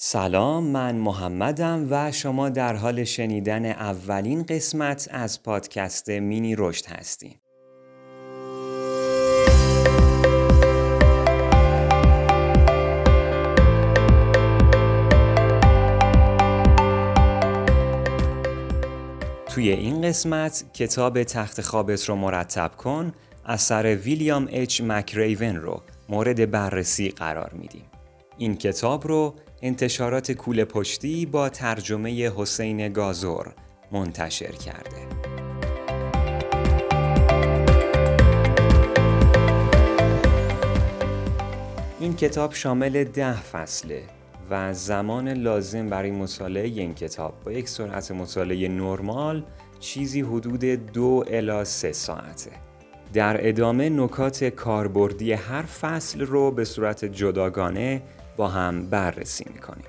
سلام 0.00 0.64
من 0.64 0.96
محمدم 0.96 1.86
و 1.90 2.12
شما 2.12 2.48
در 2.48 2.76
حال 2.76 3.04
شنیدن 3.04 3.64
اولین 3.64 4.42
قسمت 4.42 5.08
از 5.10 5.42
پادکست 5.42 6.08
مینی 6.10 6.54
رشد 6.58 6.86
هستیم. 6.86 7.40
توی 19.46 19.70
این 19.70 20.02
قسمت 20.02 20.64
کتاب 20.74 21.22
تخت 21.22 21.60
خوابت 21.60 22.04
رو 22.04 22.16
مرتب 22.16 22.70
کن 22.76 23.12
اثر 23.46 23.96
ویلیام 23.96 24.48
اچ 24.50 24.80
مکریون 24.80 25.56
رو 25.56 25.82
مورد 26.08 26.50
بررسی 26.50 27.08
قرار 27.08 27.52
میدیم. 27.52 27.84
این 28.38 28.56
کتاب 28.56 29.06
رو 29.06 29.34
انتشارات 29.62 30.32
کوله 30.32 30.64
پشتی 30.64 31.26
با 31.26 31.48
ترجمه 31.48 32.32
حسین 32.36 32.92
گازور 32.92 33.54
منتشر 33.92 34.52
کرده. 34.52 35.08
این 42.00 42.16
کتاب 42.16 42.54
شامل 42.54 43.04
ده 43.04 43.40
فصله 43.42 44.02
و 44.50 44.74
زمان 44.74 45.28
لازم 45.28 45.88
برای 45.88 46.10
مطالعه 46.10 46.68
این 46.68 46.94
کتاب 46.94 47.34
با 47.44 47.52
یک 47.52 47.68
سرعت 47.68 48.10
مطالعه 48.10 48.68
نرمال 48.68 49.44
چیزی 49.80 50.20
حدود 50.20 50.64
دو 50.64 51.24
الا 51.28 51.64
سه 51.64 51.92
ساعته. 51.92 52.50
در 53.12 53.48
ادامه 53.48 53.88
نکات 53.88 54.44
کاربردی 54.44 55.32
هر 55.32 55.62
فصل 55.62 56.20
رو 56.20 56.50
به 56.50 56.64
صورت 56.64 57.04
جداگانه 57.04 58.02
با 58.38 58.48
هم 58.48 58.90
بررسی 58.90 59.44
می‌کنیم. 59.54 59.84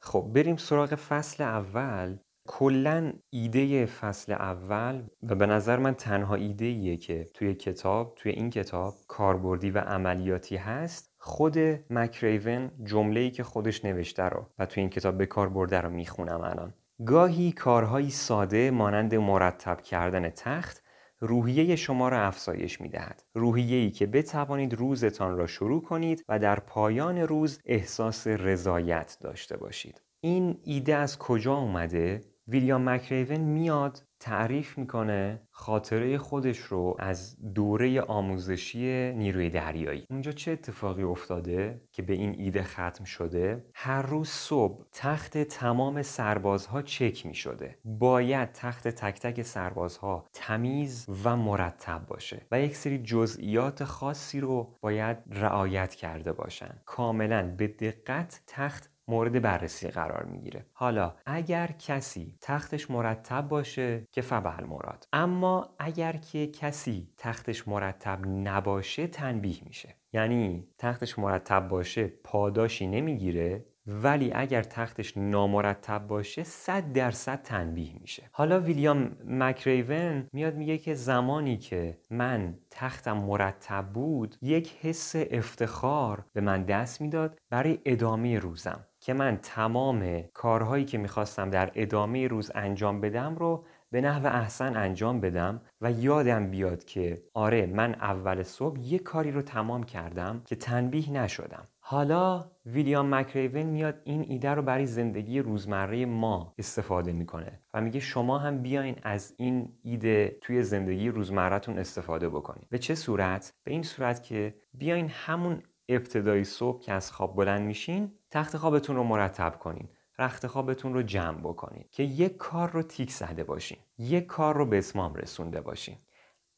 خب 0.00 0.30
بریم 0.34 0.56
سراغ 0.56 0.94
فصل 0.94 1.44
اول 1.44 2.16
کلا 2.58 3.12
ایده 3.30 3.86
فصل 3.86 4.32
اول 4.32 5.02
و 5.22 5.34
به 5.34 5.46
نظر 5.46 5.76
من 5.76 5.94
تنها 5.94 6.34
ایده 6.34 6.64
ایه 6.64 6.96
که 6.96 7.26
توی 7.34 7.54
کتاب 7.54 8.14
توی 8.16 8.32
این 8.32 8.50
کتاب 8.50 8.94
کاربردی 9.08 9.70
و 9.70 9.78
عملیاتی 9.78 10.56
هست 10.56 11.14
خود 11.18 11.58
مکریون 11.90 12.70
جمله 12.84 13.20
ای 13.20 13.30
که 13.30 13.42
خودش 13.42 13.84
نوشته 13.84 14.22
رو 14.22 14.46
و 14.58 14.66
توی 14.66 14.80
این 14.80 14.90
کتاب 14.90 15.18
به 15.18 15.26
کار 15.26 15.48
برده 15.48 15.80
رو 15.80 15.90
می‌خونم 15.90 16.40
الان 16.40 16.74
گاهی 17.06 17.52
کارهایی 17.52 18.10
ساده 18.10 18.70
مانند 18.70 19.14
مرتب 19.14 19.80
کردن 19.80 20.30
تخت 20.30 20.82
روحیه 21.20 21.76
شما 21.76 22.08
را 22.08 22.26
افزایش 22.26 22.80
می 22.80 22.88
دهد. 22.88 23.22
روحیه 23.34 23.76
ای 23.76 23.90
که 23.90 24.06
بتوانید 24.06 24.74
روزتان 24.74 25.36
را 25.36 25.46
شروع 25.46 25.82
کنید 25.82 26.24
و 26.28 26.38
در 26.38 26.60
پایان 26.60 27.18
روز 27.18 27.60
احساس 27.64 28.26
رضایت 28.26 29.16
داشته 29.20 29.56
باشید. 29.56 30.02
این 30.20 30.58
ایده 30.64 30.94
از 30.94 31.18
کجا 31.18 31.54
اومده؟ 31.54 32.33
ویلیام 32.48 32.88
مکریون 32.88 33.40
میاد 33.40 34.02
تعریف 34.20 34.78
می‌کنه 34.78 35.48
خاطره 35.50 36.18
خودش 36.18 36.58
رو 36.58 36.96
از 36.98 37.36
دوره 37.54 38.00
آموزشی 38.00 39.12
نیروی 39.12 39.50
دریایی. 39.50 40.06
اونجا 40.10 40.32
چه 40.32 40.52
اتفاقی 40.52 41.02
افتاده 41.02 41.80
که 41.92 42.02
به 42.02 42.12
این 42.12 42.34
ایده 42.38 42.62
ختم 42.62 43.04
شده؟ 43.04 43.66
هر 43.74 44.02
روز 44.02 44.28
صبح 44.28 44.84
تخت 44.92 45.38
تمام 45.38 46.02
سربازها 46.02 46.82
چک 46.82 47.26
می 47.26 47.34
شده 47.34 47.78
باید 47.84 48.52
تخت 48.52 48.88
تک 48.88 49.20
تک 49.20 49.42
سربازها 49.42 50.26
تمیز 50.32 51.06
و 51.24 51.36
مرتب 51.36 52.06
باشه 52.06 52.46
و 52.52 52.60
یک 52.60 52.76
سری 52.76 52.98
جزئیات 52.98 53.84
خاصی 53.84 54.40
رو 54.40 54.76
باید 54.80 55.16
رعایت 55.30 55.94
کرده 55.94 56.32
باشن. 56.32 56.82
کاملا 56.84 57.54
به 57.56 57.68
دقت 57.68 58.42
تخت 58.46 58.93
مورد 59.08 59.42
بررسی 59.42 59.88
قرار 59.88 60.24
می‌گیره. 60.24 60.66
حالا 60.72 61.14
اگر 61.26 61.70
کسی 61.78 62.38
تختش 62.40 62.90
مرتب 62.90 63.48
باشه 63.48 64.06
که 64.12 64.20
فبل 64.20 64.64
مراد 64.64 65.08
اما 65.12 65.74
اگر 65.78 66.12
که 66.12 66.46
کسی 66.46 67.08
تختش 67.16 67.68
مرتب 67.68 68.18
نباشه 68.26 69.06
تنبیه 69.06 69.58
میشه. 69.66 69.94
یعنی 70.12 70.68
تختش 70.78 71.18
مرتب 71.18 71.68
باشه 71.68 72.06
پاداشی 72.24 72.86
نمی‌گیره 72.86 73.64
ولی 73.86 74.32
اگر 74.34 74.62
تختش 74.62 75.16
نامرتب 75.16 76.06
باشه 76.06 76.44
صد 76.44 76.92
درصد 76.92 77.42
تنبیه 77.42 77.92
میشه. 78.00 78.22
حالا 78.32 78.60
ویلیام 78.60 79.16
مکریون 79.24 80.28
میاد 80.32 80.54
میگه 80.54 80.78
که 80.78 80.94
زمانی 80.94 81.56
که 81.56 81.98
من 82.10 82.58
تختم 82.70 83.16
مرتب 83.16 83.92
بود 83.92 84.36
یک 84.42 84.76
حس 84.80 85.12
افتخار 85.16 86.24
به 86.32 86.40
من 86.40 86.62
دست 86.62 87.00
می‌داد 87.00 87.38
برای 87.50 87.78
ادامه 87.84 88.38
روزم. 88.38 88.86
که 89.04 89.14
من 89.14 89.38
تمام 89.42 90.22
کارهایی 90.22 90.84
که 90.84 90.98
می‌خواستم 90.98 91.50
در 91.50 91.70
ادامه 91.74 92.28
روز 92.28 92.50
انجام 92.54 93.00
بدم 93.00 93.36
رو 93.36 93.64
به 93.90 94.00
نحو 94.00 94.26
احسن 94.26 94.76
انجام 94.76 95.20
بدم 95.20 95.60
و 95.80 95.92
یادم 95.92 96.50
بیاد 96.50 96.84
که 96.84 97.22
آره 97.34 97.66
من 97.66 97.94
اول 97.94 98.42
صبح 98.42 98.80
یه 98.80 98.98
کاری 98.98 99.30
رو 99.30 99.42
تمام 99.42 99.82
کردم 99.82 100.42
که 100.44 100.56
تنبیه 100.56 101.10
نشدم. 101.10 101.68
حالا 101.78 102.50
ویلیام 102.66 103.14
مکریون 103.14 103.66
میاد 103.66 104.00
این 104.04 104.24
ایده 104.28 104.50
رو 104.50 104.62
برای 104.62 104.86
زندگی 104.86 105.40
روزمره 105.40 106.06
ما 106.06 106.54
استفاده 106.58 107.12
می‌کنه 107.12 107.60
و 107.74 107.80
میگه 107.80 108.00
شما 108.00 108.38
هم 108.38 108.62
بیاین 108.62 108.96
از 109.02 109.34
این 109.36 109.68
ایده 109.82 110.38
توی 110.40 110.62
زندگی 110.62 111.08
روزمرهتون 111.08 111.78
استفاده 111.78 112.28
بکنید 112.28 112.68
به 112.68 112.78
چه 112.78 112.94
صورت؟ 112.94 113.52
به 113.64 113.70
این 113.72 113.82
صورت 113.82 114.22
که 114.22 114.54
بیاین 114.74 115.08
همون 115.08 115.62
ابتدای 115.88 116.44
صبح 116.44 116.80
که 116.80 116.92
از 116.92 117.12
خواب 117.12 117.36
بلند 117.36 117.62
میشین 117.62 118.12
تخت 118.30 118.56
خوابتون 118.56 118.96
رو 118.96 119.04
مرتب 119.04 119.58
کنین. 119.58 119.88
رخت 120.18 120.46
خوابتون 120.46 120.94
رو 120.94 121.02
جمع 121.02 121.40
بکنید 121.40 121.90
که 121.90 122.02
یک 122.02 122.36
کار 122.36 122.70
رو 122.70 122.82
تیک 122.82 123.10
زده 123.10 123.44
باشین. 123.44 123.78
یک 123.98 124.26
کار 124.26 124.56
رو 124.56 124.66
به 124.66 124.78
اسمام 124.78 125.14
رسونده 125.14 125.60
باشین. 125.60 125.96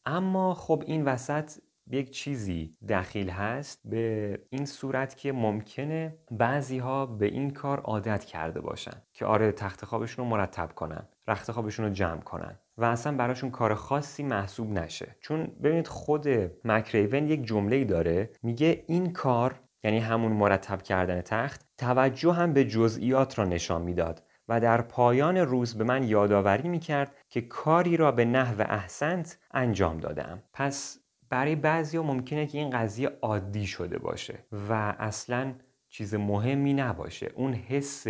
اما 0.05 0.55
خب 0.55 0.83
این 0.87 1.05
وسط 1.05 1.53
یک 1.87 2.11
چیزی 2.11 2.77
دخیل 2.89 3.31
هست 3.31 3.81
به 3.85 4.39
این 4.51 4.67
صورت 4.67 5.17
که 5.17 5.33
ممکنه 5.33 6.19
بعضی 6.31 6.79
ها 6.79 7.07
به 7.07 7.27
این 7.27 7.51
کار 7.51 7.81
عادت 7.81 8.25
کرده 8.25 8.61
باشن. 8.61 9.03
که 9.13 9.27
آره 9.27 9.53
تخت 9.53 9.85
خوابشون 9.85 10.25
رو 10.25 10.31
مرتب 10.31 10.73
کنن. 10.73 11.09
رخت 11.29 11.53
خوابشون 11.53 11.87
رو 11.87 11.93
جمع 11.93 12.21
کنن. 12.21 12.59
و 12.79 12.85
اصلا 12.85 13.17
براشون 13.17 13.51
کار 13.51 13.75
خاصی 13.75 14.23
محسوب 14.23 14.71
نشه. 14.71 15.17
چون 15.21 15.47
ببینید 15.63 15.89
خود 15.89 16.29
مکریون 16.65 17.29
یک 17.29 17.43
جمله 17.43 17.85
داره 17.85 18.31
میگه 18.43 18.85
این 18.87 19.13
کار 19.13 19.61
یعنی 19.85 19.99
همون 19.99 20.33
مرتب 20.33 20.83
کردن 20.83 21.21
تخت 21.21 21.67
توجه 21.79 22.33
هم 22.33 22.53
به 22.53 22.65
جزئیات 22.65 23.39
را 23.39 23.45
نشان 23.45 23.83
می‌داد 23.83 24.23
و 24.49 24.61
در 24.61 24.83
پایان 24.83 25.37
روز 25.37 25.79
به 25.79 25.85
من 25.85 26.03
یادآوری 26.05 26.69
می‌کرد 26.69 27.15
که 27.29 27.41
کاری 27.41 27.97
را 27.97 28.13
به 28.13 28.25
نحو 28.25 28.61
احسنت 28.61 29.39
انجام 29.51 29.99
دادم 30.01 30.43
پس 30.53 30.99
برای 31.31 31.57
بعضی 31.57 31.99
ممکنه 31.99 32.47
که 32.47 32.59
این 32.59 32.71
قضیه 32.71 33.11
عادی 33.23 33.67
شده 33.67 33.99
باشه 33.99 34.39
و 34.69 34.95
اصلا 34.99 35.55
چیز 35.89 36.15
مهمی 36.15 36.75
نباشه. 36.75 37.33
اون 37.35 37.55
حس 37.55 38.07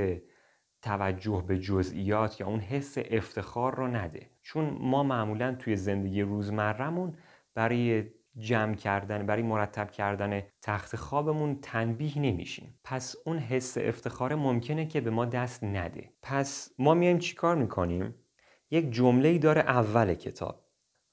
توجه 0.83 1.45
به 1.47 1.59
جزئیات 1.59 2.41
یا 2.41 2.47
اون 2.47 2.61
حس 2.61 2.99
افتخار 3.11 3.75
رو 3.75 3.89
نده. 3.89 4.31
چون 4.47 4.79
ما 4.81 5.03
معمولا 5.03 5.55
توی 5.55 5.77
زندگی 5.77 6.23
روزمرهمون 6.23 7.17
برای 7.55 8.05
جمع 8.39 8.75
کردن 8.75 9.27
برای 9.27 9.43
مرتب 9.43 9.91
کردن 9.91 10.43
تخت 10.63 10.97
خوابمون 10.97 11.59
تنبیه 11.63 12.19
نمیشیم. 12.19 12.79
پس 12.85 13.17
اون 13.25 13.39
حس 13.39 13.79
افتخار 13.79 14.35
ممکنه 14.35 14.87
که 14.87 15.01
به 15.01 15.11
ما 15.11 15.25
دست 15.25 15.65
نده. 15.65 16.13
پس 16.23 16.73
ما 16.79 16.95
میایم 16.95 17.19
چیکار 17.19 17.57
می‌کنیم؟ 17.57 18.15
یک 18.71 18.91
جمله 18.91 19.39
داره 19.39 19.61
اول 19.61 20.15
کتاب. 20.15 20.63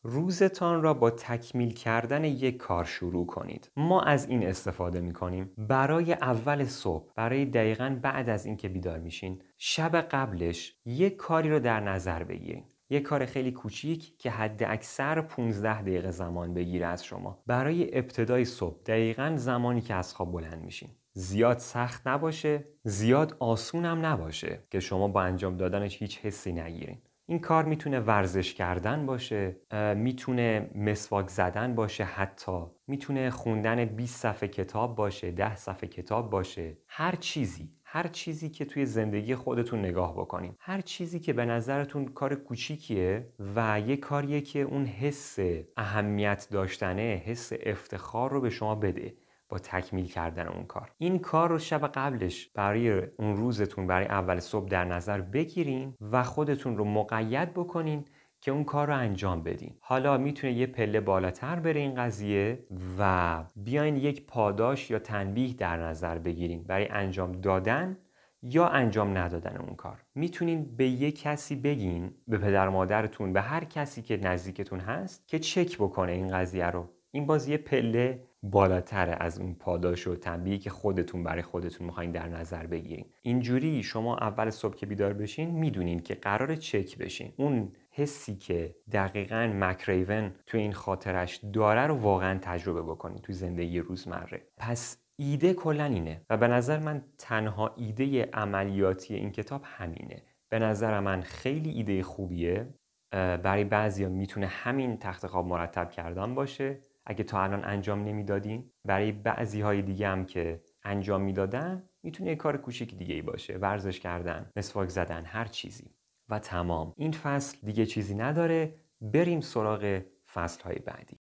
روزتان 0.04 0.81
را 0.81 0.94
با 0.94 1.10
تکمیل 1.10 1.74
کردن 1.74 2.24
یک 2.24 2.58
کار 2.58 2.86
شروع 2.86 3.25
کنید. 3.25 3.72
ما 3.75 4.02
از 4.02 4.30
این 4.30 4.48
استفاده 4.48 5.02
می 5.02 5.13
کنیم 5.13 5.54
برای 5.58 6.13
اول 6.13 6.66
صبح 6.66 7.13
برای 7.16 7.46
دقیقا 7.46 8.00
بعد 8.02 8.30
از 8.30 8.46
اینکه 8.46 8.69
بیدار 8.69 9.00
میشین 9.00 9.42
شب 9.58 9.96
قبلش 9.96 10.75
یک 10.86 11.16
کاری 11.16 11.50
رو 11.50 11.60
در 11.60 11.80
نظر 11.80 12.24
بگیرید 12.24 12.73
یک 12.94 13.04
کار 13.04 13.25
خیلی 13.25 13.51
کوچیک 13.51 14.18
که 14.18 14.31
حد 14.31 14.63
اکثر 14.63 15.22
15 15.22 15.81
دقیقه 15.81 16.12
زمان 16.12 16.54
بگیره 16.54 16.86
از 16.86 17.06
شما. 17.06 17.44
برای 17.48 17.98
ابتدای 17.98 18.45
صبح 18.45 18.84
دقیقا 18.86 19.34
زمانی 19.36 19.81
که 19.81 19.94
از 19.94 20.13
خواب 20.13 20.31
بلند 20.31 20.63
میشین. 20.63 20.90
زیاد 21.13 21.57
سخت 21.57 22.07
نباشه 22.07 22.66
زیاد 22.84 23.38
آسونم 23.40 24.06
نباشه 24.06 24.60
که 24.72 24.80
شما 24.80 25.07
با 25.07 25.22
انجام 25.22 25.57
دادنش 25.57 26.01
هیچ 26.01 26.19
حسی 26.19 26.51
نگیرین. 26.51 26.98
این 27.25 27.40
کار 27.40 27.66
می‌تونه 27.66 28.00
ورزش 28.00 28.54
کردن 28.54 29.06
باشه 29.06 29.56
می‌تونه 29.96 30.69
مسواک 30.75 31.30
زدن 31.30 31.75
باشه 31.75 32.04
حتی 32.04 32.62
می‌تونه 32.88 33.30
خوندن 33.30 33.86
20 33.86 34.19
صفحه 34.19 34.48
کتاب 34.48 34.96
باشه 34.96 35.31
10 35.31 35.56
صفحه 35.56 35.89
کتاب 35.89 36.30
باشه 36.30 36.78
هر 36.88 37.16
چیزی. 37.16 37.69
هر 37.95 38.07
چیزی 38.07 38.50
که 38.50 38.66
توی 38.66 38.86
زندگی 38.86 39.36
خودتون 39.36 39.80
نگاه 39.80 40.13
بکنین. 40.13 40.56
هر 40.60 40.81
چیزی 40.81 41.19
که 41.19 41.34
به 41.34 41.45
نظرتون 41.45 42.06
کار 42.06 42.36
کوچیکیه 42.36 43.34
و 43.56 43.81
یه 43.88 43.98
کاریه 43.98 44.42
که 44.42 44.60
اون 44.60 44.86
حس 44.86 45.40
اهمیت 45.78 46.48
داشتنه 46.51 47.22
حس 47.25 47.51
افتخار 47.63 48.31
رو 48.31 48.42
به 48.42 48.50
شما 48.50 48.75
بده 48.75 49.13
با 49.50 49.60
تکمیل 49.60 50.06
کردن 50.06 50.48
اون 50.48 50.66
کار. 50.66 50.92
این 50.98 51.19
کار 51.19 51.50
رو 51.50 51.60
شب 51.60 51.88
قبلش 51.88 52.50
برای 52.56 53.01
اون 53.18 53.38
روزتون 53.38 53.88
برای 53.88 54.06
اول 54.06 54.39
صبح 54.39 54.69
در 54.69 54.86
نظر 54.86 55.22
بگیرین 55.22 55.94
و 56.12 56.24
خودتون 56.24 56.78
رو 56.78 56.86
مقید 56.86 57.54
بکنین 57.54 58.06
که 58.44 58.51
اون 58.51 58.63
کار 58.63 58.88
رو 58.88 58.98
انجام 58.98 59.44
بدین. 59.44 59.74
حالا 59.80 60.18
می‌تونه 60.18 60.54
یه 60.54 60.66
پله 60.66 61.00
بالاتر 61.00 61.60
بره 61.60 61.80
این 61.80 61.95
قضیه 61.95 62.60
و 63.00 63.44
بیاین 63.56 63.98
یک 63.98 64.25
پاداش 64.25 64.92
یا 64.92 65.00
تنبیه 65.00 65.54
در 65.54 65.78
نظر 65.78 66.18
بگیرین 66.18 66.63
برای 66.63 66.88
انجام 66.88 67.31
دادن 67.31 67.98
یا 68.42 68.68
انجام 68.68 69.18
ندادن 69.18 69.57
اون 69.57 69.75
کار. 69.75 70.04
می‌تونین 70.16 70.75
به 70.75 70.88
یه 70.88 71.12
کسی 71.12 71.56
بگین 71.56 72.12
به 72.28 72.38
پدر 72.38 72.69
مادرتون 72.69 73.34
به 73.34 73.42
هر 73.42 73.63
کسی 73.63 74.01
که 74.01 74.18
نزدیکتون 74.18 74.80
هست 74.80 75.28
که 75.28 75.39
چک 75.39 75.78
بکنه 75.78 76.12
این 76.12 76.28
قضیه 76.28 76.66
رو. 76.66 76.89
این 77.12 77.25
باز 77.25 77.48
یه 77.48 77.57
پله 77.57 78.24
بالاتر 78.44 79.18
از 79.19 79.39
اون 79.39 79.56
پاداش 79.56 80.07
و 80.07 80.16
تنبیهی 80.16 80.57
که 80.57 80.69
خودتون 80.69 81.24
برای 81.24 81.42
خودتون 81.42 81.88
می‌خواین 81.88 82.12
در 82.12 82.28
نظر 82.28 82.68
بگیرین. 82.68 83.06
اینجوری 83.22 83.84
شما 83.84 84.18
اول 84.18 84.50
صبح 84.50 84.75
که 84.75 84.86
بیدار 84.86 85.13
بشین 85.13 85.50
می‌دونین 85.50 86.00
که 86.00 86.16
قرار 86.16 86.56
چک 86.56 86.98
بشین. 86.98 87.34
اون 87.38 87.72
حسی 87.95 88.36
که 88.36 88.75
دقیقا 88.92 89.54
مکریون 89.56 90.31
تو 90.45 90.57
این 90.57 90.74
خاطرش 90.74 91.36
داره 91.54 91.88
رو 91.88 91.95
واقعا 91.95 92.40
تجربه 92.42 92.81
بکنین 92.81 93.18
تو 93.18 93.34
زندگی 93.34 93.80
روزمره. 93.80 94.42
پس 94.57 94.98
ایده 95.16 95.54
کلا 95.54 95.86
اینه 95.86 96.22
و 96.30 96.38
به 96.38 96.48
نظر 96.48 96.80
من 96.80 97.04
تنها 97.18 97.74
ایده 97.78 98.30
عملیاتی 98.34 99.16
این 99.16 99.31
کتاب 99.31 99.62
همینه. 99.66 100.24
به 100.50 100.60
نظر 100.60 101.00
من 101.00 101.22
خیلی 101.22 101.69
ایده 101.69 102.04
خوبیه. 102.04 102.74
برای 103.12 103.63
بعضیا 103.63 104.10
می‌تونه 104.10 104.48
همین 104.48 104.98
تخت 104.98 105.28
خواب 105.28 105.46
مرتب 105.46 105.92
کردن 105.92 106.36
باشه. 106.36 106.80
اگه 107.06 107.24
تا 107.24 107.44
الان 107.44 107.66
انجام 107.66 108.04
نمی‌دادین. 108.04 108.72
برای 108.86 109.12
بعضی 109.12 109.62
های 109.62 109.81
دیگه 109.81 110.07
هم 110.07 110.25
که 110.25 110.62
انجام 110.84 111.22
می‌دادن 111.22 111.84
می‌تونه 112.04 112.36
کار 112.36 112.57
کوچیک 112.57 112.98
دیگه 112.98 113.16
ای 113.16 113.22
باشه. 113.22 113.57
ورزش 113.57 114.00
کردن 114.00 114.51
مسواک 114.56 114.89
زدن 114.89 115.25
هر 115.25 115.46
چیزی. 115.46 115.96
و 116.34 116.40
تمام. 116.40 116.94
این 116.98 117.12
فصل 117.12 117.58
دیگه 117.64 117.86
چیزی 117.86 118.16
نداره. 118.16 118.76
بریم 119.02 119.42
سراغ 119.42 120.02
فصل 120.34 120.64
های 120.64 120.76
بعدی. 120.76 121.18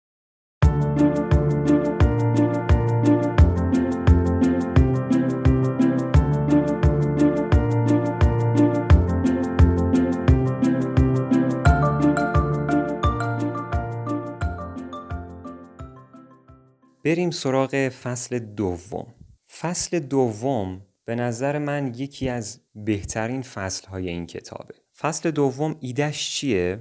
بریم 17.04 17.30
سراغ 17.30 17.88
فصل 17.88 18.38
دوم. 18.38 19.14
فصل 19.60 19.98
دوم 19.98 20.86
به 21.04 21.14
نظر 21.14 21.58
من 21.58 21.94
یکی 21.94 22.28
از 22.28 22.60
بهترین 22.74 23.42
فصل 23.42 23.88
های 23.88 24.08
این 24.08 24.26
کتابه. 24.26 24.79
فصل 25.00 25.30
دوم 25.30 25.76
ایدش 25.80 26.30
چیه؟ 26.30 26.80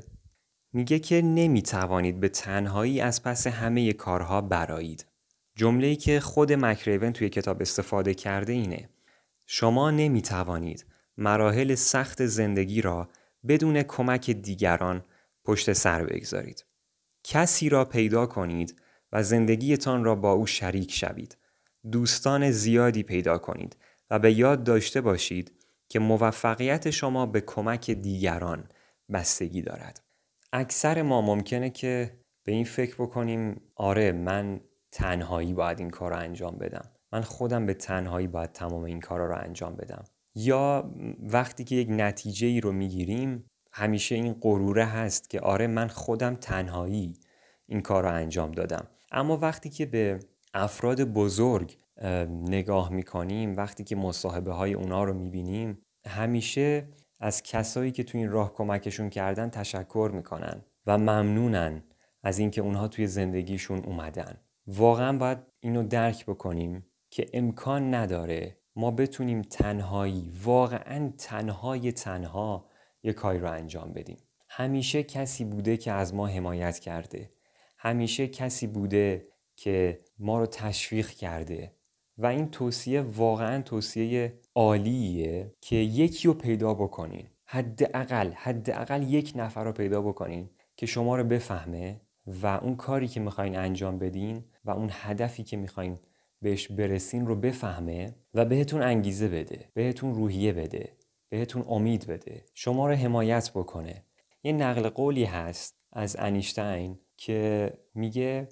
میگه 0.74 1.00
که 1.00 1.22
نمی‌توانید 1.22 2.20
به 2.20 2.30
تنهایی 2.30 3.02
از 3.02 3.24
پس 3.24 3.48
همه 3.48 3.94
کارها 3.94 4.42
برایید 4.42 5.06
جمله‌ای 5.56 5.96
که 5.96 6.20
خود 6.20 6.54
مکریون 6.54 7.14
توی 7.14 7.30
کتاب 7.30 7.62
استفاده 7.62 8.14
کرده 8.14 8.54
اینه 8.54 8.90
شما 9.46 9.92
نمی‌توانید 9.92 10.86
مراحل 11.18 11.76
سخت 11.76 12.26
زندگی 12.26 12.82
را 12.82 13.10
بدون 13.48 13.84
کمک 13.84 14.32
دیگران 14.32 15.06
پشت 15.44 15.74
سر 15.74 16.04
بگذارید 16.04 16.66
کسی 17.24 17.70
را 17.70 17.86
پیدا 17.86 18.26
کنید 18.26 18.82
و 19.12 19.24
زندگیتان 19.24 20.04
را 20.04 20.16
با 20.16 20.32
او 20.32 20.48
شریک 20.48 20.92
شوید. 20.92 21.38
دوستان 21.92 22.52
زیادی 22.52 23.04
پیدا 23.04 23.38
کنید 23.38 23.78
و 24.10 24.20
به 24.20 24.34
یاد 24.34 24.64
داشته 24.64 25.02
باشید 25.02 25.59
که 25.90 26.00
موفقیت 26.00 26.90
شما 26.90 27.26
به 27.26 27.42
کمک 27.42 27.92
دیگران 27.92 28.70
بستگی 29.14 29.62
دارد. 29.62 30.02
اکثر 30.54 31.02
ما 31.02 31.22
ممکنه 31.22 31.70
که 31.70 32.20
به 32.44 32.52
این 32.52 32.66
فکر 32.66 32.96
بکنیم 32.96 33.62
آره 33.76 34.12
من 34.12 34.62
تنهایی 34.92 35.54
باید 35.54 35.80
این 35.80 35.90
کار 35.90 36.12
رو 36.12 36.18
انجام 36.18 36.56
بدم. 36.58 36.92
من 37.12 37.22
خودم 37.22 37.66
به 37.66 37.74
تنهایی 37.74 38.28
باید 38.28 38.52
تمام 38.52 38.84
این 38.84 39.00
کارا 39.00 39.26
رو 39.26 39.36
انجام 39.36 39.76
بدم. 39.76 40.04
یا 40.36 40.94
وقتی 41.20 41.64
که 41.64 41.76
یک 41.76 41.88
نتیجه 41.92 42.48
ای 42.48 42.62
رو 42.62 42.72
می‌گیریم 42.72 43.46
همیشه 43.72 44.16
این 44.16 44.34
غروره 44.34 44.86
هست 44.86 45.30
که 45.30 45.40
آره 45.40 45.68
من 45.68 45.88
خودم 45.88 46.36
تنهایی 46.36 47.14
این 47.66 47.82
کار 47.82 48.04
رو 48.04 48.14
انجام 48.14 48.52
دادم 48.52 48.88
اما 49.12 49.38
وقتی 49.38 49.70
که 49.70 49.86
به 49.86 50.20
افراد 50.54 51.04
بزرگ 51.04 51.78
نگاه 52.50 52.92
می‌کنیم 52.92 53.58
وقتی 53.58 53.84
که 53.84 53.96
مصاحبه 53.96 54.54
های 54.54 54.74
اونا 54.74 55.04
رو 55.04 55.14
می‌بینیم 55.14 55.86
همیشه 56.06 56.88
از 57.20 57.44
کسایی 57.44 57.92
که 57.92 58.04
تو 58.04 58.18
این 58.18 58.30
راه 58.30 58.54
کمکشون 58.54 59.10
کردن 59.10 59.50
تشکر 59.50 60.12
می‌کنن 60.14 60.66
و 60.86 60.98
ممنونن 60.98 61.84
از 62.24 62.40
اینکه 62.40 62.62
اونها 62.62 62.88
توی 62.88 63.08
زندگیشون 63.08 63.84
اومدن. 63.86 64.38
واقعا 64.68 65.18
باید 65.18 65.38
اینو 65.60 65.84
درک 65.84 66.26
بکنیم 66.26 66.86
که 67.10 67.26
امکان 67.34 67.94
نداره 67.94 68.58
ما 68.76 68.92
بتونیم 68.92 69.42
تنهایی 69.42 70.32
واقعا 70.44 71.14
تنهای 71.18 71.92
تنها 71.92 72.70
یه 73.04 73.14
کاری 73.14 73.40
رو 73.40 73.52
انجام 73.52 73.94
بدیم. 73.94 74.18
همیشه 74.50 75.04
کسی 75.04 75.46
بوده 75.46 75.78
که 75.78 75.92
از 75.92 76.14
ما 76.14 76.28
حمایت 76.28 76.80
کرده. 76.80 77.32
همیشه 77.78 78.28
کسی 78.28 78.68
بوده 78.68 79.28
که 79.56 80.00
ما 80.20 80.40
رو 80.40 80.46
تشویق 80.46 81.10
کرده. 81.10 81.79
و 82.20 82.26
این 82.26 82.50
توصیه 82.50 83.02
واقعا 83.02 83.62
توصیه 83.62 84.34
عالیه 84.56 85.54
که 85.62 85.76
یکی 85.76 86.28
رو 86.28 86.34
پیدا 86.34 86.74
بکنین. 86.74 87.28
حداقل 87.46 88.32
حداقل 88.32 89.04
یک 89.04 89.34
نفر 89.36 89.64
رو 89.64 89.72
پیدا 89.72 90.02
بکنین 90.02 90.50
که 90.76 90.86
شما 90.86 91.16
رو 91.16 91.24
بفهمه 91.24 92.02
و 92.28 92.48
اون 92.48 92.76
کاری 92.76 93.08
که 93.08 93.20
می‌خواین 93.20 93.58
انجام 93.58 94.00
بدین 94.00 94.44
و 94.66 94.72
اون 94.72 94.90
هدفی 94.92 95.44
که 95.44 95.58
می‌خواین 95.58 96.00
بهش 96.42 96.68
برسین 96.68 97.28
رو 97.28 97.36
بفهمه 97.36 98.16
و 98.34 98.46
بهتون 98.46 98.82
انگیزه 98.82 99.28
بده 99.28 99.70
بهتون 99.74 100.16
روحیه 100.16 100.54
بده 100.54 100.98
بهتون 101.30 101.66
امید 101.68 102.08
بده. 102.08 102.46
شما 102.54 102.88
رو 102.88 102.96
حمایت 102.96 103.52
بکنه. 103.56 104.04
یه 104.44 104.52
نقل 104.52 104.90
قولی 104.90 105.24
هست 105.24 105.76
از 105.94 106.16
انیشتین 106.20 107.00
که 107.18 107.74
میگه 107.96 108.48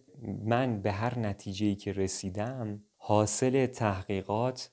من 0.45 0.81
به 0.81 0.91
هر 0.91 1.19
نتیجه‌ای 1.19 1.75
که 1.75 1.91
رسیدم 1.91 2.83
حاصل 3.09 3.65
تحقیقات 3.65 4.69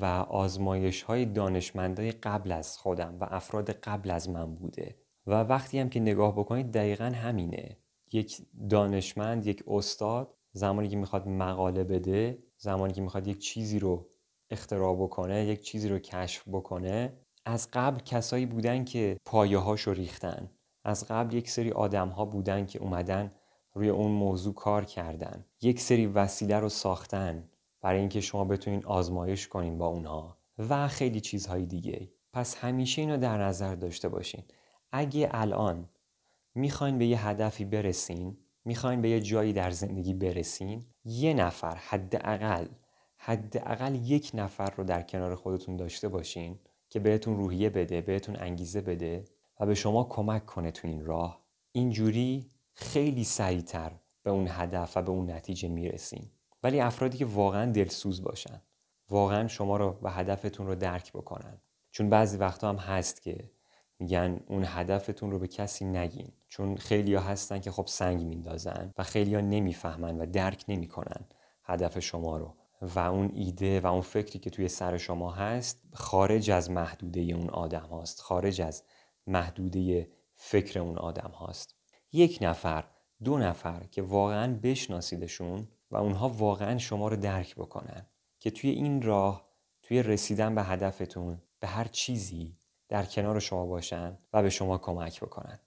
و 0.00 0.04
آزمایش 0.28 1.02
های 1.02 1.24
دانشمندای 1.24 2.12
قبل 2.12 2.52
از 2.52 2.78
خودم 2.78 3.16
و 3.20 3.26
افراد 3.30 3.70
قبل 3.70 4.10
از 4.10 4.28
من 4.28 4.54
بوده. 4.54 4.96
و 5.26 5.42
وقتی 5.42 5.78
هم 5.78 5.88
که 5.88 6.00
نگاه 6.00 6.32
بکنید 6.32 6.72
دقیقا 6.72 7.04
همینه. 7.04 7.76
یک 8.12 8.42
دانشمند 8.70 9.46
یک 9.46 9.64
استاد 9.66 10.34
زمانی 10.52 10.88
که 10.88 10.96
می‌خواد 10.96 11.28
مقاله 11.28 11.84
بده 11.84 12.38
زمانی 12.56 12.92
که 12.92 13.00
می‌خواد 13.00 13.28
یک 13.28 13.38
چیزی 13.38 13.78
رو 13.78 14.08
اختراع 14.50 14.96
بکنه 14.96 15.44
یک 15.44 15.62
چیزی 15.62 15.88
رو 15.88 15.98
کشف 15.98 16.48
بکنه 16.48 17.12
از 17.44 17.68
قبل 17.72 18.00
کسایی 18.00 18.46
بودن 18.46 18.84
که 18.84 19.16
پایه 19.24 19.58
هاشو 19.58 19.92
ریختن. 19.92 20.50
از 20.84 21.06
قبل 21.08 21.34
یک 21.34 21.50
سری 21.50 21.70
آدم 21.70 22.08
ها 22.08 22.24
بودن 22.24 22.66
که 22.66 22.78
اومدن 22.78 23.32
روی 23.74 23.88
اون 23.88 24.10
موضوع 24.10 24.54
کار 24.54 24.84
کردن. 24.84 25.44
یک 25.62 25.80
سری 25.80 26.06
وسیله 26.06 26.58
رو 26.58 26.68
ساختن. 26.68 27.49
برای 27.80 28.00
اینکه 28.00 28.20
شما 28.20 28.44
بتونین 28.44 28.84
آزمایش 28.84 29.48
کنین 29.48 29.78
با 29.78 29.86
اونها 29.86 30.36
و 30.58 30.88
خیلی 30.88 31.20
چیزهای 31.20 31.66
دیگه. 31.66 32.08
پس 32.32 32.56
همیشه 32.56 33.02
اینو 33.02 33.16
در 33.16 33.38
نظر 33.38 33.74
داشته 33.74 34.08
باشین. 34.08 34.42
اگه 34.92 35.28
الان 35.32 35.88
می‌خواین 36.54 36.98
به 36.98 37.06
یه 37.06 37.28
هدفی 37.28 37.64
برسین 37.64 38.36
می‌خواین 38.64 39.00
به 39.00 39.08
یه 39.08 39.20
جایی 39.20 39.52
در 39.52 39.70
زندگی 39.70 40.14
برسین 40.14 40.84
یه 41.04 41.34
نفر 41.34 41.74
حداقل 41.74 42.66
حداقل 43.16 43.94
یک 43.94 44.30
نفر 44.34 44.70
رو 44.70 44.84
در 44.84 45.02
کنار 45.02 45.34
خودتون 45.34 45.76
داشته 45.76 46.08
باشین 46.08 46.58
که 46.88 47.00
بهتون 47.00 47.36
روحیه 47.36 47.70
بده 47.70 48.00
بهتون 48.00 48.36
انگیزه 48.36 48.80
بده 48.80 49.24
و 49.60 49.66
به 49.66 49.74
شما 49.74 50.04
کمک 50.04 50.46
کنه 50.46 50.70
تو 50.70 50.88
این 50.88 51.04
راه. 51.04 51.44
اینجوری 51.72 52.50
خیلی 52.72 53.24
سریعتر 53.24 53.92
به 54.22 54.30
اون 54.30 54.46
هدف 54.50 54.96
و 54.96 55.02
به 55.02 55.10
اون 55.10 55.30
نتیجه 55.30 55.68
می‌رسین. 55.68 56.30
ولی 56.62 56.80
افرادی 56.80 57.18
که 57.18 57.24
واقعا 57.24 57.72
دلسوز 57.72 58.22
باشن 58.22 58.62
واقعا 59.10 59.48
شما 59.48 59.76
رو 59.76 59.98
و 60.02 60.10
هدفتون 60.10 60.66
رو 60.66 60.74
درک 60.74 61.12
بکنن. 61.12 61.60
چون 61.90 62.10
بعضی 62.10 62.36
وقتا 62.36 62.68
هم 62.68 62.76
هست 62.76 63.22
که 63.22 63.50
میگن 63.98 64.40
اون 64.46 64.64
هدفتون 64.66 65.30
رو 65.30 65.38
به 65.38 65.48
کسی 65.48 65.84
نگین. 65.84 66.32
چون 66.48 66.76
خیلی 66.76 67.14
ها 67.14 67.22
هستن 67.22 67.60
که 67.60 67.70
خب 67.70 67.86
سنگ 67.86 68.22
میندازن 68.24 68.92
و 68.98 69.02
خیلی 69.02 69.34
ها 69.34 69.40
نمی‌فهمن 69.40 70.18
و 70.18 70.26
درک 70.26 70.64
نمی‌کنن 70.68 71.26
هدف 71.64 71.98
شما 71.98 72.36
رو. 72.36 72.56
و 72.82 72.98
اون 72.98 73.30
ایده 73.34 73.80
و 73.80 73.86
اون 73.86 74.00
فکری 74.00 74.38
که 74.38 74.50
توی 74.50 74.68
سر 74.68 74.96
شما 74.96 75.32
هست 75.32 75.82
خارج 75.92 76.50
از 76.50 76.70
محدوده 76.70 77.20
اون 77.20 77.50
آدم 77.50 77.86
هاست. 77.86 78.20
خارج 78.20 78.60
از 78.60 78.84
محدوده 79.26 80.10
فکر 80.36 80.80
اون 80.80 80.98
آدم 80.98 81.30
هاست. 81.30 81.76
یک 82.12 82.38
نفر 82.42 82.84
دو 83.24 83.38
نفر 83.38 83.86
که 83.90 84.02
واقعا 84.02 84.58
بشناسیدشون 84.62 85.68
و 85.90 85.96
اونها 85.96 86.28
واقعا 86.28 86.78
شما 86.78 87.08
رو 87.08 87.16
درک 87.16 87.54
بکنن 87.54 88.06
که 88.38 88.50
توی 88.50 88.70
این 88.70 89.02
راه 89.02 89.50
توی 89.82 90.02
رسیدن 90.02 90.54
به 90.54 90.62
هدفتون 90.62 91.42
به 91.60 91.66
هر 91.66 91.84
چیزی 91.84 92.56
در 92.88 93.04
کنار 93.04 93.40
شما 93.40 93.66
باشن 93.66 94.18
و 94.32 94.42
به 94.42 94.50
شما 94.50 94.78
کمک 94.78 95.20
بکنن. 95.20 95.58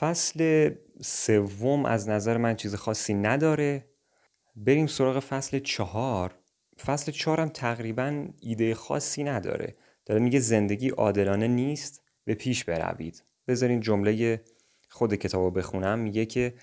فصل 0.00 0.70
سوم 1.00 1.84
از 1.86 2.08
نظر 2.08 2.36
من 2.36 2.56
چیز 2.56 2.74
خاصی 2.74 3.14
نداره. 3.14 3.84
بریم 4.56 4.86
سراغ 4.86 5.18
فصل 5.18 5.58
چهار. 5.58 6.34
فصل 6.86 7.12
چهارم 7.12 7.48
تقریبا 7.48 8.28
ایده 8.40 8.74
خاصی 8.74 9.24
نداره. 9.24 9.76
داره 10.06 10.20
میگه 10.20 10.40
زندگی 10.40 10.88
عادلانه 10.88 11.48
نیست 11.48 12.02
به 12.24 12.34
پیش 12.34 12.64
بروید. 12.64 13.24
بذارین 13.48 13.80
جمله 13.80 14.44
خود 14.88 15.14
کتاب 15.14 15.42
رو 15.42 15.50
بخونم. 15.50 15.98
میگه 15.98 16.26
که 16.26 16.54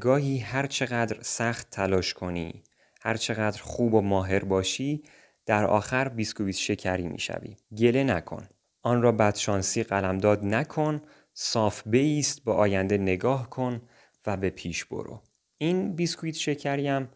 گاهی 0.00 0.38
هر 0.38 0.66
چقدر 0.66 1.22
سخت 1.22 1.70
تلاش 1.70 2.14
کنی 2.14 2.62
هر 3.02 3.16
چقدر 3.16 3.62
خوب 3.62 3.94
و 3.94 4.00
ماهر 4.00 4.44
باشی 4.44 5.02
در 5.46 5.64
آخر 5.64 6.08
بیسکویت 6.08 6.56
شکری 6.56 7.08
می‌شوی. 7.08 7.56
گله 7.78 8.04
نکن. 8.04 8.48
آن 8.82 9.02
را 9.02 9.12
بدشانسی 9.12 9.82
قلمداد 9.82 10.44
نکن. 10.44 11.00
صاف 11.34 11.82
بیست 11.86 12.44
به 12.44 12.52
آینده 12.52 12.98
نگاه 12.98 13.50
کن 13.50 13.82
و 14.26 14.36
به 14.36 14.50
پیش 14.50 14.84
برو. 14.84 15.22
این 15.58 15.96
بیسکویت 15.96 16.34
شکری 16.34 16.88
هم 16.88 17.08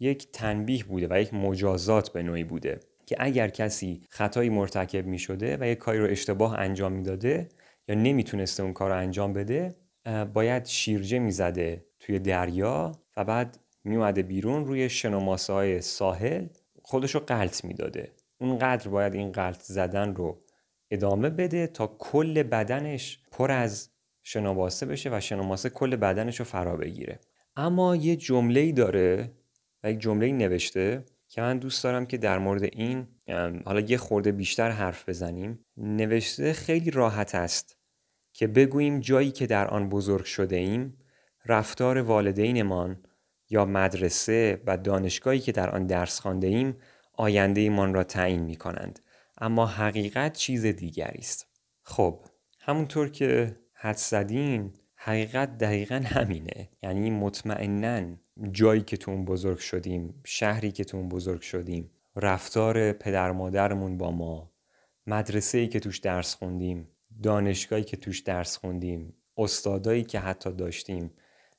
یک 0.00 0.32
تنبیه 0.32 0.84
بوده 0.84 1.08
و 1.10 1.20
یک 1.20 1.34
مجازات 1.34 2.12
به 2.12 2.22
نوعی 2.22 2.44
بوده 2.44 2.80
که 3.06 3.16
اگر 3.18 3.48
کسی 3.48 4.06
خطایی 4.10 4.50
مرتکب 4.50 5.06
می 5.06 5.18
شده 5.18 5.56
و 5.60 5.66
یک 5.66 5.78
کاری 5.78 5.98
رو 5.98 6.06
اشتباه 6.10 6.58
انجام 6.58 6.92
می‌داده 6.92 7.48
یا 7.88 7.94
نمی‌تونسته 7.94 8.62
اون 8.62 8.72
کار 8.72 8.90
رو 8.90 8.96
انجام 8.96 9.32
بده 9.32 9.76
باید 10.34 10.66
شیرجه 10.66 11.18
می‌زده 11.18 11.86
توی 12.00 12.18
دریا 12.18 12.92
و 13.16 13.24
بعد 13.24 13.58
میومده 13.84 14.22
بیرون 14.22 14.66
روی 14.66 14.88
شنوماسه 14.88 15.52
های 15.52 15.80
ساحل 15.80 16.46
خودش 16.82 17.14
رو 17.14 17.20
قلط 17.20 17.64
می‌داده. 17.64 18.12
اونقدر 18.40 18.88
باید 18.88 19.14
این 19.14 19.32
قلط 19.32 19.62
زدن 19.62 20.14
رو 20.14 20.43
ادامه 20.94 21.30
بده 21.30 21.66
تا 21.66 21.86
کل 21.86 22.42
بدنش 22.42 23.18
پر 23.30 23.50
از 23.50 23.90
شنواسه 24.22 24.86
بشه 24.86 25.10
و 25.12 25.20
شنوماسه 25.20 25.70
کل 25.70 25.96
بدنش 25.96 26.38
رو 26.38 26.44
فرا 26.44 26.76
بگیره. 26.76 27.20
اما 27.56 27.96
یه 27.96 28.16
جمله 28.16 28.60
ای 28.60 28.72
داره 28.72 29.30
و 29.84 29.90
یک 29.90 29.98
جمله 29.98 30.32
نوشته 30.32 31.04
که 31.28 31.40
من 31.40 31.58
دوست 31.58 31.84
دارم 31.84 32.06
که 32.06 32.18
در 32.18 32.38
مورد 32.38 32.62
این 32.62 33.06
حالا 33.64 33.80
یه 33.80 33.96
خورده 33.96 34.32
بیشتر 34.32 34.70
حرف 34.70 35.08
بزنیم. 35.08 35.64
نوشته 35.76 36.52
خیلی 36.52 36.90
راحت 36.90 37.34
است 37.34 37.76
که 38.32 38.46
بگوییم 38.46 39.00
جایی 39.00 39.30
که 39.30 39.46
در 39.46 39.68
آن 39.68 39.88
بزرگ 39.88 40.24
شده 40.24 40.56
ایم 40.56 40.98
رفتار 41.46 41.98
والدینمان 41.98 43.04
یا 43.50 43.64
مدرسه 43.64 44.62
و 44.66 44.76
دانشگاهی 44.76 45.38
که 45.38 45.52
در 45.52 45.70
آن 45.70 45.86
درس 45.86 46.20
خوانده 46.20 46.46
ایم 46.46 46.76
آینده 47.12 47.60
ایمان 47.60 47.94
را 47.94 48.04
تعیین 48.04 48.42
می 48.42 48.56
کنند 48.56 49.00
اما 49.38 49.66
حقیقت 49.66 50.32
چیز 50.32 50.66
دیگری 50.66 51.18
است. 51.18 51.46
خب 51.82 52.24
همونطور 52.60 53.08
که 53.08 53.56
حد 53.74 53.96
زدین 53.96 54.72
حقیقت 54.94 55.58
دقیقا 55.58 56.02
همینه. 56.04 56.68
یعنی 56.82 57.10
مطمئنا 57.10 58.16
جایی 58.52 58.80
که 58.80 58.96
تو 58.96 59.10
اون 59.10 59.24
بزرگ 59.24 59.58
شدیم 59.58 60.20
شهری 60.24 60.72
که 60.72 60.84
تو 60.84 60.96
اون 60.96 61.08
بزرگ 61.08 61.40
شدیم 61.40 61.90
رفتار 62.16 62.92
پدر 62.92 63.32
مادرمون 63.32 63.98
با 63.98 64.10
ما 64.10 64.52
مدرسه 65.06 65.58
ای 65.58 65.68
که 65.68 65.80
توش 65.80 65.98
درس 65.98 66.34
خوندیم 66.34 66.88
دانشگاهی 67.22 67.84
که 67.84 67.96
توش 67.96 68.20
درس 68.20 68.56
خوندیم 68.56 69.14
استادایی 69.36 70.04
که 70.04 70.20
حتی 70.20 70.52
داشتیم 70.52 71.10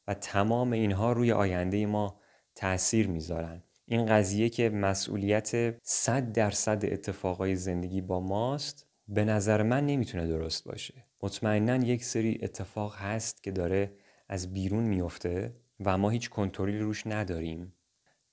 و 0.08 0.13
تمام 0.13 0.72
اینها 0.72 1.12
روی 1.12 1.32
آینده 1.32 1.86
ما 1.86 2.20
تاثیر 2.55 3.08
می‌ذارن. 3.08 3.63
این 3.87 4.05
قضیه 4.05 4.49
که 4.49 4.69
مسئولیت 4.69 5.75
صد 5.83 6.31
درصد 6.31 6.85
اتفاقای 6.85 7.55
زندگی 7.55 8.01
با 8.01 8.19
ماست 8.19 8.87
به 9.07 9.25
نظر 9.25 9.63
من 9.63 9.85
نمی‌تونه 9.85 10.27
درست 10.27 10.63
باشه. 10.63 11.05
مطمئنا 11.23 11.75
یک 11.75 12.03
سری 12.03 12.39
اتفاق 12.41 12.95
هست 12.95 13.43
که 13.43 13.51
داره 13.51 13.91
از 14.29 14.53
بیرون 14.53 14.83
میفته 14.83 15.55
و 15.79 15.97
ما 15.97 16.09
هیچ 16.09 16.29
کنترلی 16.29 16.79
روش 16.79 17.07
نداریم. 17.07 17.73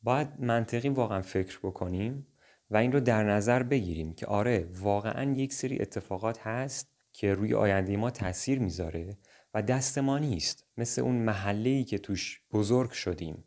باید 0.02 0.28
منطقی 0.38 0.88
واقعا 0.88 1.22
فکر 1.22 1.58
بکنیم 1.62 2.26
و 2.70 2.76
این 2.76 2.92
رو 2.92 3.00
در 3.00 3.24
نظر 3.24 3.62
بگیریم 3.62 4.14
که 4.14 4.26
آره 4.26 4.68
واقعا 4.74 5.32
یک 5.32 5.52
سری 5.52 5.80
اتفاقات 5.80 6.38
هست 6.38 6.92
که 7.12 7.34
روی 7.34 7.54
آینده 7.54 7.96
ما 7.96 8.10
تاثیر 8.10 8.58
می‌ذاره 8.58 9.18
و 9.54 9.62
دست 9.62 9.98
ما 9.98 10.18
نیست. 10.18 10.66
مثل 10.76 11.02
اون 11.02 11.14
محله 11.14 11.84
که 11.84 11.98
توش 11.98 12.40
بزرگ 12.52 12.90
شدیم. 12.90 13.44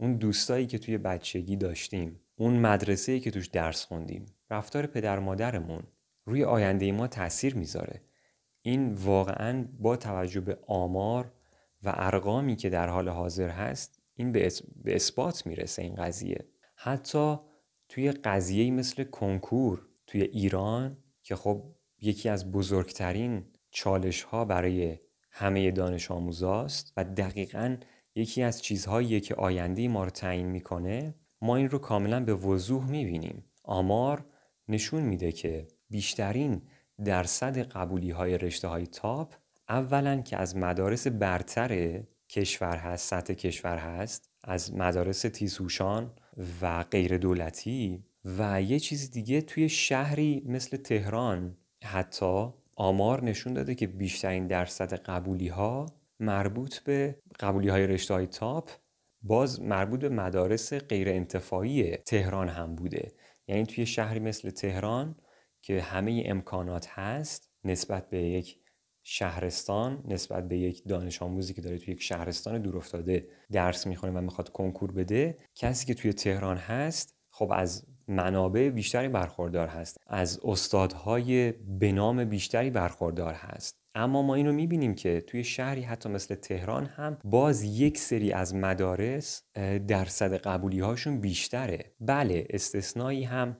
اون 0.00 0.16
دوستایی 0.16 0.66
که 0.66 0.78
توی 0.78 0.98
بچگی 0.98 1.56
داشتیم 1.56 2.20
اون 2.36 2.58
مدرسه 2.58 3.20
که 3.20 3.30
توش 3.30 3.46
درس 3.46 3.84
خوندیم 3.84 4.26
رفتار 4.50 4.86
پدر 4.86 5.18
مادرمون 5.18 5.82
روی 6.24 6.44
آینده 6.44 6.92
ما 6.92 7.06
تاثیر 7.06 7.54
می‌ذاره. 7.54 8.02
این 8.62 8.92
واقعا 8.92 9.68
با 9.78 9.96
توجه 9.96 10.40
به 10.40 10.58
آمار 10.66 11.32
و 11.82 11.92
ارقامی 11.96 12.56
که 12.56 12.70
در 12.70 12.88
حال 12.88 13.08
حاضر 13.08 13.48
هست 13.48 14.02
این 14.14 14.32
به 14.32 14.50
اثبات 14.86 15.46
می‌رسه 15.46 15.82
این 15.82 15.94
قضیه. 15.94 16.48
حتی 16.74 17.36
توی 17.88 18.12
قضیه 18.12 18.70
مثل 18.70 19.04
کنکور 19.04 19.86
توی 20.06 20.22
ایران 20.22 20.96
که 21.22 21.36
خب 21.36 21.64
یکی 22.00 22.28
از 22.28 22.52
بزرگترین 22.52 23.44
چالش 23.70 24.22
ها 24.22 24.44
برای 24.44 24.98
همه 25.30 25.70
دانش 25.70 26.10
آموزاست 26.10 26.92
و 26.96 27.04
دقیقا 27.04 27.76
یکی 28.18 28.42
از 28.42 28.62
چیزهایی 28.62 29.20
که 29.20 29.34
آینده 29.34 29.88
ما 29.88 30.04
رو 30.04 30.10
تعیین 30.10 30.46
می‌کنه 30.46 31.14
ما 31.42 31.56
این 31.56 31.70
رو 31.70 31.78
کاملا 31.78 32.24
به 32.24 32.34
وضوح 32.34 32.90
می‌بینیم. 32.90 33.44
آمار 33.64 34.24
نشون 34.68 35.02
میده 35.02 35.32
که 35.32 35.68
بیشترین 35.90 36.62
درصد 37.04 37.58
قبولی 37.58 38.10
های 38.10 38.38
رشته 38.38 38.68
های 38.68 38.86
تاپ 38.86 39.34
اولا 39.68 40.20
که 40.20 40.36
از 40.36 40.56
مدارس 40.56 41.06
برتر 41.06 42.02
کشور 42.28 42.76
هست 42.76 43.08
سطح 43.08 43.34
کشور 43.34 43.78
هست 43.78 44.30
از 44.44 44.74
مدارس 44.74 45.20
تیزهوشان 45.20 46.12
و 46.62 46.82
غیر 46.82 47.18
دولتی 47.18 48.04
و 48.24 48.62
یه 48.62 48.80
چیز 48.80 49.10
دیگه 49.10 49.40
توی 49.40 49.68
شهری 49.68 50.42
مثل 50.46 50.76
تهران 50.76 51.56
حتی 51.84 52.48
آمار 52.76 53.24
نشون 53.24 53.52
داده 53.52 53.74
که 53.74 53.86
بیشترین 53.86 54.46
درصد 54.46 54.94
قبولی 54.94 55.48
ها 55.48 55.86
مربوط 56.20 56.78
به 56.78 57.22
قبولی 57.40 57.68
های 57.68 57.86
رشته 57.86 58.14
های 58.14 58.26
تاپ 58.26 58.70
باز 59.22 59.60
مربوط 59.60 60.00
به 60.00 60.08
مدارس 60.08 60.74
غیر 60.74 61.08
انتفاعی 61.08 61.96
تهران 61.96 62.48
هم 62.48 62.74
بوده. 62.74 63.12
یعنی 63.48 63.66
توی 63.66 63.86
شهری 63.86 64.20
مثل 64.20 64.50
تهران 64.50 65.16
که 65.62 65.80
همه 65.80 66.22
امکانات 66.26 66.88
هست 66.88 67.50
نسبت 67.64 68.10
به 68.10 68.18
یک 68.18 68.60
شهرستان 69.02 70.02
نسبت 70.08 70.48
به 70.48 70.58
یک 70.58 70.88
دانش 70.88 71.22
آموزی 71.22 71.54
که 71.54 71.62
داره 71.62 71.78
توی 71.78 71.94
یک 71.94 72.02
شهرستان 72.02 72.62
دورافتاده 72.62 73.28
درس 73.52 73.86
می‌خونه 73.86 74.12
و 74.12 74.20
می‌خواد 74.20 74.48
کنکور 74.48 74.92
بده 74.92 75.36
کسی 75.54 75.86
که 75.86 75.94
توی 75.94 76.12
تهران 76.12 76.56
هست 76.56 77.14
خب 77.30 77.50
از 77.54 77.86
منابع 78.08 78.68
بیشتری 78.68 79.08
برخوردار 79.08 79.68
هست. 79.68 79.96
از 80.06 80.40
استادهای 80.44 81.52
بنام 81.52 82.24
بیشتری 82.24 82.70
برخوردار 82.70 83.34
هست. 83.34 83.77
اما 83.94 84.22
ما 84.22 84.34
اینو 84.34 84.52
می‌بینیم 84.52 84.94
که 84.94 85.20
توی 85.20 85.44
شهری 85.44 85.82
حتی 85.82 86.08
مثل 86.08 86.34
تهران 86.34 86.86
هم 86.86 87.18
باز 87.24 87.62
یک 87.62 87.98
سری 87.98 88.32
از 88.32 88.54
مدارس 88.54 89.42
درصد 89.88 90.34
قبولی 90.34 90.80
هاشون 90.80 91.20
بیشتره. 91.20 91.92
بله 92.00 92.46
استثنایی 92.50 93.24
هم 93.24 93.56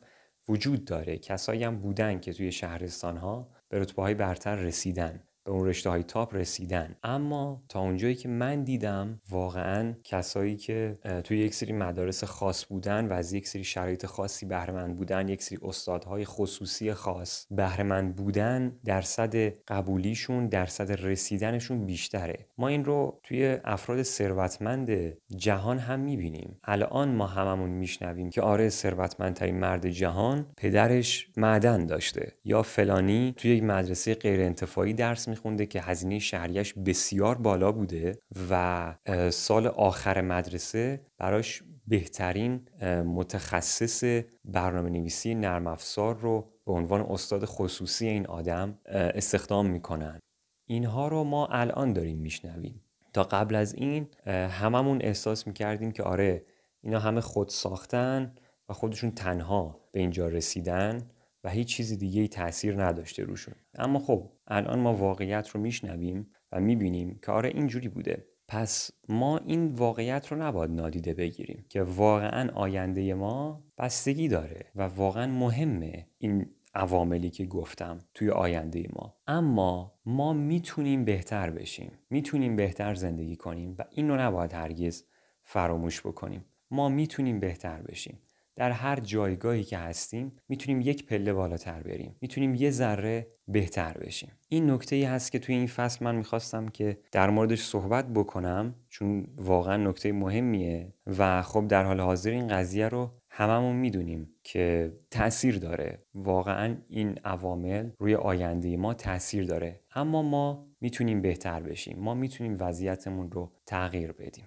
وجود 0.48 0.84
داره. 0.84 1.18
کسایی 1.18 1.64
هم 1.64 1.78
بودن 1.78 2.20
که 2.20 2.32
توی 2.32 2.52
شهرستان 2.52 3.16
ها 3.16 3.50
به 3.68 3.78
رتبه 3.78 4.02
های 4.02 4.14
برتر 4.14 4.56
رسیدن. 4.56 5.27
به 5.44 5.52
اون 5.52 5.66
رشته 5.66 5.90
های 5.90 6.02
تاپ 6.02 6.34
رسیدن. 6.34 6.96
اما 7.02 7.62
تا 7.68 7.80
اونجایی 7.80 8.14
که 8.14 8.28
من 8.28 8.64
دیدم 8.64 9.20
واقعا 9.30 9.94
کسایی 10.04 10.56
که 10.56 10.98
توی 11.24 11.38
یک 11.38 11.54
سری 11.54 11.72
مدارس 11.72 12.24
خاص 12.24 12.64
بودن 12.66 13.08
و 13.08 13.12
از 13.12 13.32
یک 13.32 13.48
سری 13.48 13.64
شرایط 13.64 14.06
خاصی 14.06 14.46
بهره 14.46 14.88
بودن 14.88 15.28
یک 15.28 15.42
سری 15.42 15.58
استادهای 15.62 16.24
خصوصی 16.24 16.92
خاص 16.92 17.46
بهره 17.50 18.02
بودن 18.02 18.72
درصد 18.84 19.36
قبولیشون 19.68 20.46
درصد 20.46 21.06
رسیدنشون 21.06 21.86
بیشتره. 21.86 22.46
ما 22.58 22.68
این 22.68 22.84
رو 22.84 23.20
توی 23.22 23.58
افراد 23.64 24.02
ثروتمند 24.02 24.90
جهان 25.36 25.78
هم 25.78 26.00
می‌بینیم. 26.00 26.58
الان 26.64 27.14
ما 27.14 27.26
هممون 27.26 27.70
میشنویم 27.70 28.30
که 28.30 28.42
آره 28.42 28.68
ثروتمندترین 28.68 29.58
مرد 29.58 29.88
جهان 29.88 30.46
پدرش 30.56 31.28
معدن 31.36 31.86
داشته. 31.86 32.32
یا 32.44 32.62
فلانی 32.62 33.34
توی 33.36 33.56
یک 33.56 33.62
مدرسه 33.62 34.14
غیر 34.14 34.40
انتفاعی 34.40 34.92
درس 34.92 35.28
میخونده 35.38 35.66
که 35.66 35.80
هزینه 35.80 36.18
شهریش 36.18 36.74
بسیار 36.74 37.38
بالا 37.38 37.72
بوده 37.72 38.18
و 38.50 38.94
سال 39.30 39.66
آخر 39.66 40.20
مدرسه 40.20 41.06
براش 41.18 41.62
بهترین 41.86 42.68
متخصص 43.04 44.22
برنامه 44.44 44.90
نویسی 44.90 45.34
نرم 45.34 45.66
افزار 45.66 46.18
رو 46.18 46.52
به 46.66 46.72
عنوان 46.72 47.00
استاد 47.00 47.44
خصوصی 47.44 48.08
این 48.08 48.26
آدم 48.26 48.78
استخدام 48.84 49.66
می‌کنن. 49.66 50.18
اینها 50.66 51.08
رو 51.08 51.24
ما 51.24 51.46
الان 51.46 51.92
داریم 51.92 52.18
میشنویم. 52.18 52.82
تا 53.12 53.22
قبل 53.22 53.54
از 53.54 53.74
این 53.74 54.06
هممون 54.28 54.98
احساس 55.02 55.46
می‌کردیم 55.46 55.92
که 55.92 56.02
آره 56.02 56.44
اینا 56.80 56.98
همه 56.98 57.20
خود 57.20 57.48
ساختن 57.48 58.34
و 58.68 58.72
خودشون 58.72 59.10
تنها 59.10 59.80
به 59.92 60.00
اینجا 60.00 60.28
رسیدن. 60.28 61.10
و 61.44 61.50
هیچ 61.50 61.68
چیزی 61.68 61.96
دیگه 61.96 62.20
ای 62.20 62.28
تاثیر 62.28 62.84
نداشته 62.84 63.22
روشون. 63.22 63.54
اما 63.74 63.98
خب 63.98 64.32
الان 64.46 64.78
ما 64.78 64.94
واقعیت 64.94 65.48
رو 65.48 65.60
میشنویم 65.60 66.30
و 66.52 66.60
می‌بینیم 66.60 67.18
که 67.22 67.32
آره 67.32 67.48
اینجوری 67.48 67.88
بوده. 67.88 68.26
پس 68.48 68.90
ما 69.08 69.38
این 69.38 69.66
واقعیت 69.66 70.26
رو 70.26 70.42
نباید 70.42 70.70
نادیده 70.70 71.14
بگیریم 71.14 71.64
که 71.68 71.82
واقعا 71.82 72.50
آینده 72.54 73.14
ما 73.14 73.64
بستگی 73.78 74.28
داره 74.28 74.66
و 74.74 74.82
واقعا 74.82 75.26
مهمه 75.26 76.06
این 76.18 76.46
عواملی 76.74 77.30
که 77.30 77.46
گفتم 77.46 77.98
توی 78.14 78.30
آینده 78.30 78.86
ما. 78.92 79.16
اما 79.26 80.00
ما 80.06 80.32
می‌تونیم 80.32 81.04
بهتر 81.04 81.50
بشیم. 81.50 81.92
می‌تونیم 82.10 82.56
بهتر 82.56 82.94
زندگی 82.94 83.36
کنیم 83.36 83.74
و 83.78 83.84
این 83.90 84.08
رو 84.08 84.16
نباید 84.16 84.52
هرگز 84.52 85.04
فراموش 85.42 86.00
بکنیم. 86.00 86.44
ما 86.70 86.88
می‌تونیم 86.88 87.40
بهتر 87.40 87.82
بشیم. 87.82 88.18
در 88.58 88.70
هر 88.70 89.00
جایگاهی 89.00 89.64
که 89.64 89.78
هستیم 89.78 90.32
می‌تونیم 90.48 90.80
یک 90.80 91.06
پله 91.06 91.32
بالاتر 91.32 91.82
بریم. 91.82 92.16
می‌تونیم 92.20 92.54
یه 92.54 92.70
ذره 92.70 93.26
بهتر 93.48 93.92
بشیم. 93.92 94.32
این 94.48 94.70
نکته 94.70 94.96
ای 94.96 95.04
هست 95.04 95.32
که 95.32 95.38
توی 95.38 95.54
این 95.54 95.66
فصل 95.66 96.04
من 96.04 96.14
می‌خواستم 96.14 96.68
که 96.68 96.98
در 97.12 97.30
موردش 97.30 97.62
صحبت 97.62 98.08
بکنم 98.08 98.74
چون 98.88 99.26
واقعا 99.36 99.76
نکته 99.76 100.12
مهمیه 100.12 100.92
و 101.18 101.42
خب 101.42 101.68
در 101.68 101.84
حال 101.84 102.00
حاضر 102.00 102.30
این 102.30 102.48
قضیه 102.48 102.88
رو 102.88 103.10
هممون 103.30 103.76
می‌دونیم 103.76 104.30
که 104.44 104.92
تاثیر 105.10 105.58
داره. 105.58 106.02
واقعا 106.14 106.76
این 106.88 107.18
عوامل 107.24 107.90
روی 107.98 108.14
آینده 108.14 108.76
ما 108.76 108.94
تاثیر 108.94 109.44
داره. 109.44 109.80
اما 109.94 110.22
ما 110.22 110.66
می‌تونیم 110.80 111.22
بهتر 111.22 111.60
بشیم. 111.60 111.98
ما 111.98 112.14
می‌تونیم 112.14 112.56
وضعیتمون 112.60 113.30
رو 113.30 113.52
تغییر 113.66 114.12
بدیم. 114.12 114.46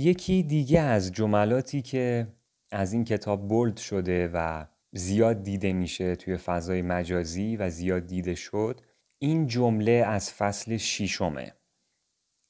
یکی 0.00 0.42
دیگه 0.42 0.80
از 0.80 1.12
جملاتی 1.12 1.82
که 1.82 2.28
از 2.70 2.92
این 2.92 3.04
کتاب 3.04 3.48
بولد 3.48 3.76
شده 3.76 4.30
و 4.34 4.66
زیاد 4.92 5.42
دیده 5.42 5.72
میشه 5.72 6.16
توی 6.16 6.36
فضای 6.36 6.82
مجازی 6.82 7.56
و 7.56 7.70
زیاد 7.70 8.06
دیده 8.06 8.34
شد 8.34 8.80
این 9.18 9.46
جمله 9.46 9.92
از 9.92 10.32
فصل 10.32 10.76
شیشمه 10.76 11.52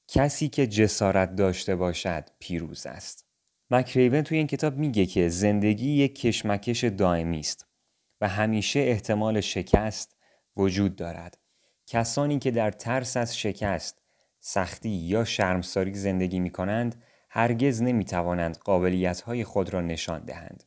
کسی 0.08 0.48
که 0.48 0.66
جسارت 0.66 1.36
داشته 1.36 1.76
باشد 1.76 2.24
پیروز 2.38 2.86
است. 2.86 3.26
مکریون 3.70 4.22
توی 4.22 4.38
این 4.38 4.46
کتاب 4.46 4.76
میگه 4.76 5.06
که 5.06 5.28
زندگی 5.28 5.90
یک 5.90 6.20
کشمکش 6.20 6.84
دائمی 6.84 7.40
است 7.40 7.66
و 8.20 8.28
همیشه 8.28 8.80
احتمال 8.80 9.40
شکست 9.40 10.16
وجود 10.56 10.96
دارد. 10.96 11.38
کسانی 11.86 12.38
که 12.38 12.50
در 12.50 12.70
ترس 12.70 13.16
از 13.16 13.38
شکست 13.38 14.02
سختی 14.40 14.88
یا 14.88 15.24
شرمساری 15.24 15.94
زندگی 15.94 16.40
می 16.40 16.50
کنند 16.50 17.02
هرگز 17.30 17.82
نمی 17.82 18.04
توانند 18.04 18.56
قابلیت 18.58 19.20
های 19.20 19.44
خود 19.44 19.74
را 19.74 19.80
نشان 19.80 20.24
دهند. 20.24 20.64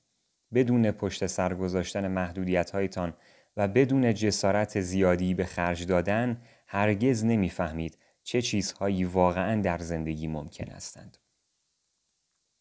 بدون 0.54 0.92
پشت 0.92 1.26
سر 1.26 1.54
گذاشتن 1.54 2.08
محدودیت 2.08 2.72
هایتان 2.72 3.14
و 3.58 3.68
بدون 3.68 4.14
جسارت 4.14 4.82
زیادی 4.82 5.34
به 5.34 5.46
خرج 5.46 5.86
دادن 5.86 6.42
هرگز 6.68 7.26
نمی‌فهمید 7.26 7.98
چه 8.24 8.42
چیزهایی 8.42 9.04
واقعا 9.04 9.62
در 9.62 9.78
زندگی 9.78 10.28
ممکن 10.28 10.68
هستند. 10.68 11.18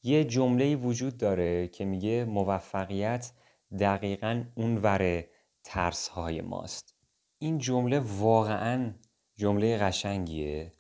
یه 0.03 0.25
جمله 0.25 0.77
وجود 0.77 1.17
داره 1.17 1.69
که 1.69 1.85
میگه 1.85 2.25
موفقیت 2.25 3.33
دقیقا 3.81 4.45
اونور 4.55 5.25
ترس 5.65 6.09
های 6.09 6.41
ماست. 6.41 6.95
این 7.39 7.59
جمله 7.59 7.99
واقعا 8.01 8.95
جمله 9.37 9.79
قشنگیه 9.79 10.73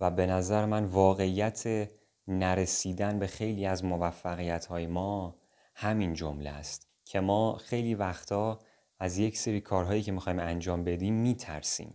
و 0.00 0.10
به 0.10 0.26
نظر 0.26 0.66
من 0.66 0.84
واقعیت 0.84 1.88
نرسیدن 2.28 3.18
به 3.18 3.26
خیلی 3.26 3.66
از 3.66 3.84
موفقیت 3.84 4.66
های 4.66 4.86
ما 4.86 5.38
همین 5.74 6.14
جمله 6.14 6.50
است 6.50 6.88
که 7.04 7.20
ما 7.20 7.56
خیلی 7.56 7.94
وقتا 7.94 8.58
از 8.98 9.18
یک 9.18 9.38
سری 9.38 9.60
کارهایی 9.60 10.02
که 10.02 10.12
می‌خوایم 10.12 10.38
انجام 10.38 10.84
بدیم 10.84 11.14
میترسیم. 11.14 11.94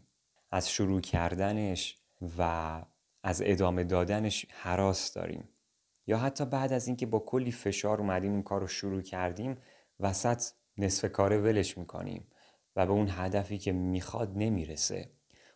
از 0.52 0.69
شروع 0.69 1.02
کردنش 1.02 1.98
و 2.38 2.82
از 3.24 3.41
ادامه 3.46 3.84
دادنش 3.84 4.46
حراس 4.50 5.13
داریم. 5.13 5.50
یا 6.08 6.17
حتی 6.17 6.46
بعد 6.46 6.74
از 6.74 6.88
اینکه 6.88 7.06
با 7.06 7.19
کلی 7.19 7.52
فشار 7.52 8.00
اومدیم 8.00 8.32
این 8.32 8.43
کار 8.43 8.62
رو 8.62 8.67
شروع 8.67 9.02
کردیم 9.02 9.58
وسط 10.00 10.43
نصف 10.78 11.12
کاره 11.12 11.38
ولش 11.38 11.78
می‌کنیم 11.78 12.28
و 12.76 12.86
به 12.86 12.91
اون 12.91 13.08
هدفی 13.12 13.58
که 13.58 13.72
می‌خواد 13.72 14.32
نمی‌رسه. 14.36 15.12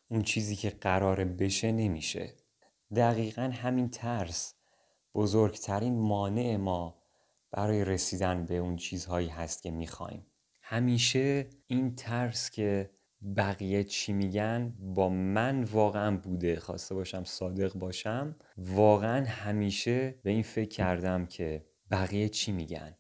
اون 0.10 0.22
چیزی 0.22 0.56
که 0.56 0.70
قراره 0.70 1.26
بشه 1.26 1.72
نمیشه. 1.72 2.34
دقیقا 2.96 3.42
همین 3.42 3.90
ترس 3.90 4.54
بزرگترین 5.16 6.00
مانع 6.00 6.56
ما 6.56 7.04
برای 7.52 7.86
رسیدن 7.86 8.46
به 8.46 8.58
اون 8.58 8.76
چیزهایی 8.76 9.28
هست 9.28 9.64
که 9.64 9.72
می‌خوایم. 9.72 10.26
همیشه 10.62 11.50
این 11.68 11.96
ترس 11.96 12.50
که 12.50 12.90
بقیه 13.38 13.84
چی 13.84 14.14
میگن 14.14 14.74
با 14.80 15.10
من 15.10 15.64
واقعا 15.64 16.18
بوده. 16.18 16.60
خواسته 16.60 16.96
باشم 16.96 17.24
صادق 17.24 17.74
باشم. 17.74 18.36
واقعا 18.58 19.26
همیشه 19.26 20.20
به 20.24 20.30
این 20.30 20.44
فکر 20.44 20.70
کردم 20.70 21.26
که 21.26 21.66
بقیه 21.92 22.30
چی 22.30 22.52
میگن. 22.52 22.96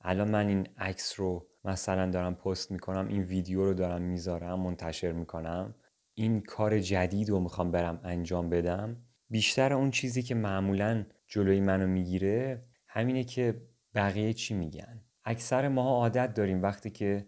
الان 0.00 0.30
من 0.30 0.48
این 0.48 0.68
عکس 0.78 1.20
رو 1.20 1.46
مثلا 1.64 2.10
دارم 2.10 2.34
پست 2.34 2.70
می‌کنم 2.70 3.08
این 3.08 3.22
ویدیو 3.22 3.64
رو 3.64 3.74
دارم 3.74 4.02
می‌ذارم 4.02 4.60
منتشر 4.60 5.12
می‌کنم. 5.12 5.74
این 6.14 6.40
کار 6.40 6.80
جدید 6.80 7.30
رو 7.30 7.40
می‌خوام 7.40 7.70
برم 7.70 8.00
انجام 8.04 8.48
بدم. 8.48 8.96
بیشتر 9.30 9.72
اون 9.72 9.90
چیزی 9.90 10.22
که 10.22 10.34
معمولا 10.34 11.04
جلوی 11.26 11.60
منو 11.60 11.86
می‌گیره 11.86 12.64
همینه 12.88 13.24
که 13.24 13.62
بقیه 13.94 14.32
چی 14.32 14.54
میگن؟ 14.54 15.00
اکثر 15.24 15.68
ماها 15.68 15.90
عادت 15.90 16.34
داریم 16.34 16.62
وقتی 16.62 16.90
که 16.90 17.26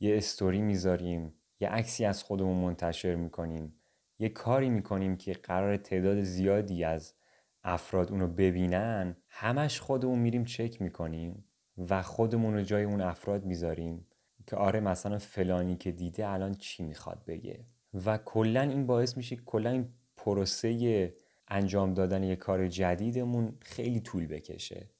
یه 0.00 0.16
استوری 0.16 0.62
می‌ذاریم 0.62 1.34
یه 1.60 1.68
عکسی 1.68 2.04
از 2.04 2.22
خودمون 2.22 2.56
منتشر 2.56 3.14
می‌کنیم 3.14 3.80
یه 4.18 4.28
کاری 4.28 4.68
می‌کنیم 4.68 5.16
که 5.16 5.32
قرار 5.32 5.76
تعداد 5.76 6.22
زیادی 6.22 6.84
از 6.84 7.14
افراد 7.62 8.10
اونو 8.10 8.28
ببینن 8.28 9.16
همش 9.28 9.80
خودمون 9.80 10.18
میریم 10.18 10.44
چک 10.44 10.82
می‌کنیم 10.82 11.44
و 11.78 12.02
خودمون 12.02 12.54
رو 12.54 12.62
جای 12.62 12.84
اون 12.84 13.00
افراد 13.00 13.44
می‌ذاریم 13.44 14.06
که 14.46 14.56
آره 14.56 14.80
مثلا 14.80 15.18
فلانی 15.18 15.76
که 15.76 15.92
دیده 15.92 16.28
الان 16.28 16.54
چی 16.54 16.82
می‌خواد 16.82 17.24
بگه؟ 17.26 17.66
و 18.04 18.18
کلا 18.18 18.60
این 18.60 18.86
باعث 18.86 19.16
میشه 19.16 19.36
کلا 19.36 19.70
این 19.70 19.88
پروسه 20.16 21.14
انجام 21.48 21.94
دادن 21.94 22.22
یه 22.22 22.36
کار 22.36 22.68
جدیدمون 22.68 23.56
خیلی 23.60 24.00
طول 24.00 24.26
بکشه. 24.26 24.90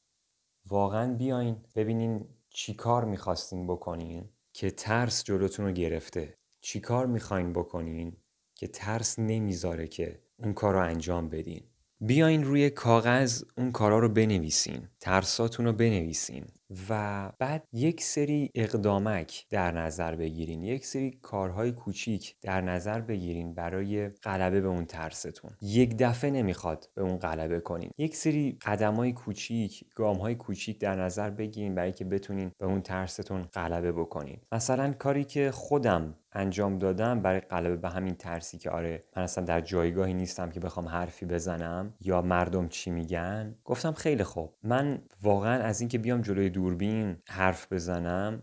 واقعا 0.67 1.15
بیاین 1.15 1.57
ببینین 1.75 2.29
چی 2.51 2.75
کار 2.75 3.05
می‌خواستین 3.05 3.67
بکنین 3.67 4.29
که 4.53 4.71
ترس 4.71 5.25
جلوتون 5.25 5.67
رو 5.67 5.73
گرفته. 5.73 6.39
چی 6.61 6.81
کار 6.81 7.07
می‌خواین 7.07 7.53
بکنین 7.53 8.17
که 8.55 8.67
ترس 8.69 9.19
نمی‌ذاره 9.19 9.89
که 9.89 10.23
اون 10.37 10.53
کار 10.53 10.75
رو 10.75 10.81
انجام 10.81 11.29
بدین. 11.29 11.63
بیاین 12.01 12.45
روی 12.45 12.71
کاغذ 12.71 13.43
اون 13.59 13.73
کارا 13.73 13.99
رو 13.99 14.09
بنویسین. 14.09 14.89
ترساتون 15.01 15.67
رو 15.67 15.73
بنویسین. 15.73 16.45
و 16.91 17.33
بعد 17.39 17.69
یک 17.73 18.03
سری 18.03 18.51
اقدامک 18.55 19.47
در 19.51 19.73
نظر 19.73 20.15
بگیرین 20.15 20.63
یک 20.63 20.87
سری 20.87 21.11
کارهای 21.23 21.73
کوچیک 21.73 22.37
در 22.43 22.61
نظر 22.61 23.01
بگیرین 23.01 23.55
برای 23.55 24.09
غلبه 24.09 24.61
به 24.61 24.69
اون 24.69 24.85
ترستون. 24.85 25.51
یک 25.61 25.97
دفعه 25.99 26.31
نمی‌خواد 26.31 26.89
به 26.95 27.03
اون 27.03 27.17
غلبه 27.17 27.61
کنین. 27.61 27.91
یک 27.99 28.17
سری 28.17 28.59
قدم 28.67 28.95
های 28.95 29.13
کوچیک 29.13 29.85
گام 29.95 30.17
های 30.17 30.35
کوچیک 30.35 30.81
در 30.81 30.95
نظر 30.95 31.31
بگیرین 31.31 31.75
برای 31.75 31.93
که 31.93 32.05
بتونین 32.05 32.51
به 32.59 32.67
اون 32.67 32.81
ترستون 32.81 33.43
غلبه 33.43 33.93
بکنین. 33.93 34.41
مثلا 34.53 34.93
کاری 34.93 35.25
که 35.25 35.51
خودم 35.51 36.15
انجام 36.35 36.79
دادم 36.79 37.21
برای 37.23 37.41
غلبه 37.41 37.77
به 37.77 37.89
همین 37.89 38.15
ترسی 38.15 38.59
که 38.59 38.71
آره 38.71 39.05
من 39.17 39.23
اصلا 39.23 39.45
در 39.45 39.61
جایگاهی 39.61 40.15
نیستم 40.15 40.51
که 40.51 40.61
بخوام 40.61 40.89
حرفی 40.89 41.27
بزنم 41.27 41.95
یا 42.01 42.23
مردم 42.23 42.69
چی 42.69 42.91
میگن. 42.91 43.55
گفتم 43.65 43.93
خیلی 43.93 44.25
خوب. 44.25 44.55
من 44.63 45.03
واقعا 45.23 45.63
از 45.63 45.81
اینکه 45.81 45.99
بیام 45.99 46.21
جلوی 46.21 46.51
دوربین 46.55 47.17
حرف 47.29 47.73
بزنم 47.73 48.43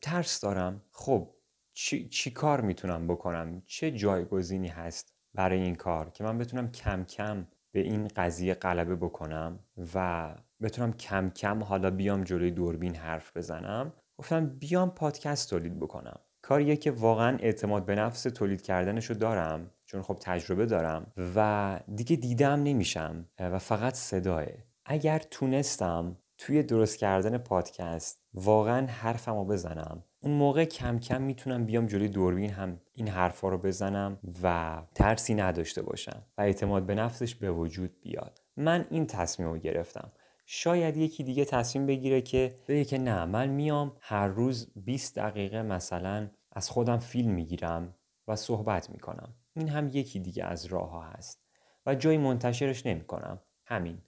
ترس 0.00 0.40
دارم. 0.40 0.82
خب 0.92 1.34
چی, 1.72 2.08
چی 2.08 2.30
کار 2.30 2.60
می‌تونم 2.60 3.06
بکنم؟ 3.06 3.62
چه 3.66 3.90
جایگزینی 3.90 4.68
هست 4.68 5.14
برای 5.34 5.60
این 5.60 5.74
کار 5.74 6.10
که 6.10 6.24
من 6.24 6.38
بتونم 6.38 6.70
کم 6.70 7.04
کم 7.04 7.46
به 7.72 7.80
این 7.80 8.08
قضیه 8.16 8.54
غلبه 8.54 8.96
بکنم 8.96 9.58
و 9.94 10.34
بتونم 10.62 10.92
کم 10.92 11.30
کم 11.30 11.62
حالا 11.62 11.90
بیام 11.90 12.24
جلوی 12.24 12.50
دوربین 12.50 12.94
حرف 12.94 13.36
بزنم؟ 13.36 13.92
گفتم 14.18 14.46
بیام 14.46 14.90
پادکست 14.90 15.50
تولید 15.50 15.80
بکنم. 15.80 16.20
کاریه 16.42 16.76
که 16.76 16.90
واقعا 16.90 17.36
اعتماد 17.36 17.84
به 17.84 17.94
نفس 17.94 18.22
تولید 18.22 18.62
کردنشو 18.62 19.14
دارم 19.14 19.70
چون 19.84 20.02
خب 20.02 20.18
تجربه 20.20 20.66
دارم 20.66 21.12
و 21.36 21.80
دیگه 21.94 22.16
دیدم 22.16 22.62
نمیشم 22.62 23.28
و 23.38 23.58
فقط 23.58 23.94
صداه. 23.94 24.44
اگر 24.84 25.18
تونستم 25.18 26.16
توی 26.38 26.62
درست 26.62 26.98
کردن 26.98 27.38
پادکست 27.38 28.22
واقعا 28.34 28.86
حرفمو 28.86 29.44
بزنم. 29.44 30.04
اون 30.20 30.34
موقع 30.34 30.64
کم 30.64 30.98
کم 30.98 31.22
می‌تونم 31.22 31.66
بیام 31.66 31.86
جلوی 31.86 32.08
دوربین 32.08 32.50
هم 32.50 32.80
این 32.92 33.08
حرفا 33.08 33.48
رو 33.48 33.58
بزنم 33.58 34.18
و 34.42 34.78
ترسی 34.94 35.34
نداشته 35.34 35.82
باشم 35.82 36.22
و 36.38 36.42
اعتماد 36.42 36.86
به 36.86 36.94
نفسش 36.94 37.34
به 37.34 37.50
وجود 37.50 38.00
بیاد. 38.00 38.42
من 38.56 38.86
این 38.90 39.06
تصمیم 39.06 39.48
رو 39.48 39.58
گرفتم. 39.58 40.12
شاید 40.46 40.96
یکی 40.96 41.24
دیگه 41.24 41.44
تصمیم 41.44 41.86
بگیره 41.86 42.20
که 42.20 42.54
بگه 42.68 42.84
که 42.84 42.98
نه 42.98 43.24
من 43.24 43.48
میام 43.48 43.96
هر 44.00 44.26
روز 44.26 44.72
20 44.76 45.18
دقیقه 45.18 45.62
مثلا 45.62 46.30
از 46.52 46.70
خودم 46.70 46.98
فیلم 46.98 47.30
می‌گیرم 47.30 47.94
و 48.28 48.36
صحبت 48.36 48.90
می‌کنم. 48.90 49.34
این 49.54 49.68
هم 49.68 49.88
یکی 49.88 50.20
دیگه 50.20 50.44
از 50.44 50.66
راه 50.66 50.90
ها 50.90 51.02
هست 51.02 51.42
و 51.86 51.94
جایی 51.94 52.18
منتشرش 52.18 52.86
نمی‌کنم. 52.86 53.40
همین. 53.64 53.98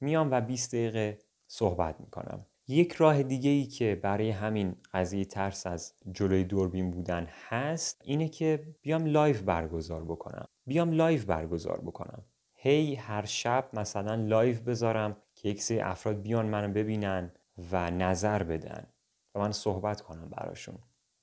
میام 0.00 0.30
و 0.30 0.40
20 0.40 0.74
دقیقه 0.74 1.18
صحبت 1.52 2.00
می‌کنم. 2.00 2.46
یک 2.68 2.92
راه 2.92 3.22
دیگه 3.22 3.50
ای 3.50 3.64
که 3.64 4.00
برای 4.02 4.30
همین 4.30 4.76
قضیه 4.92 5.24
ترس 5.24 5.66
از 5.66 5.94
جلوی 6.12 6.44
دوربین 6.44 6.90
بودن 6.90 7.28
هست 7.48 8.02
اینه 8.04 8.28
که 8.28 8.76
بیام 8.82 9.06
لایو 9.06 9.42
برگزار 9.42 10.04
بکنم. 10.04 10.48
بیام 10.66 10.92
لایو 10.92 11.26
برگزار 11.26 11.80
بکنم. 11.80 12.24
هی 12.54 12.94
هر 12.94 13.24
شب 13.24 13.68
مثلا 13.72 14.14
live 14.14 14.60
بذارم 14.60 15.16
که 15.34 15.48
یک 15.48 15.62
سری 15.62 15.80
افراد 15.80 16.22
بیان 16.22 16.46
منو 16.46 16.72
ببینن 16.72 17.32
و 17.72 17.90
نظر 17.90 18.42
بدن 18.42 18.86
و 19.34 19.38
من 19.38 19.52
صحبت 19.52 20.00
کنم 20.00 20.28
براشون. 20.28 20.78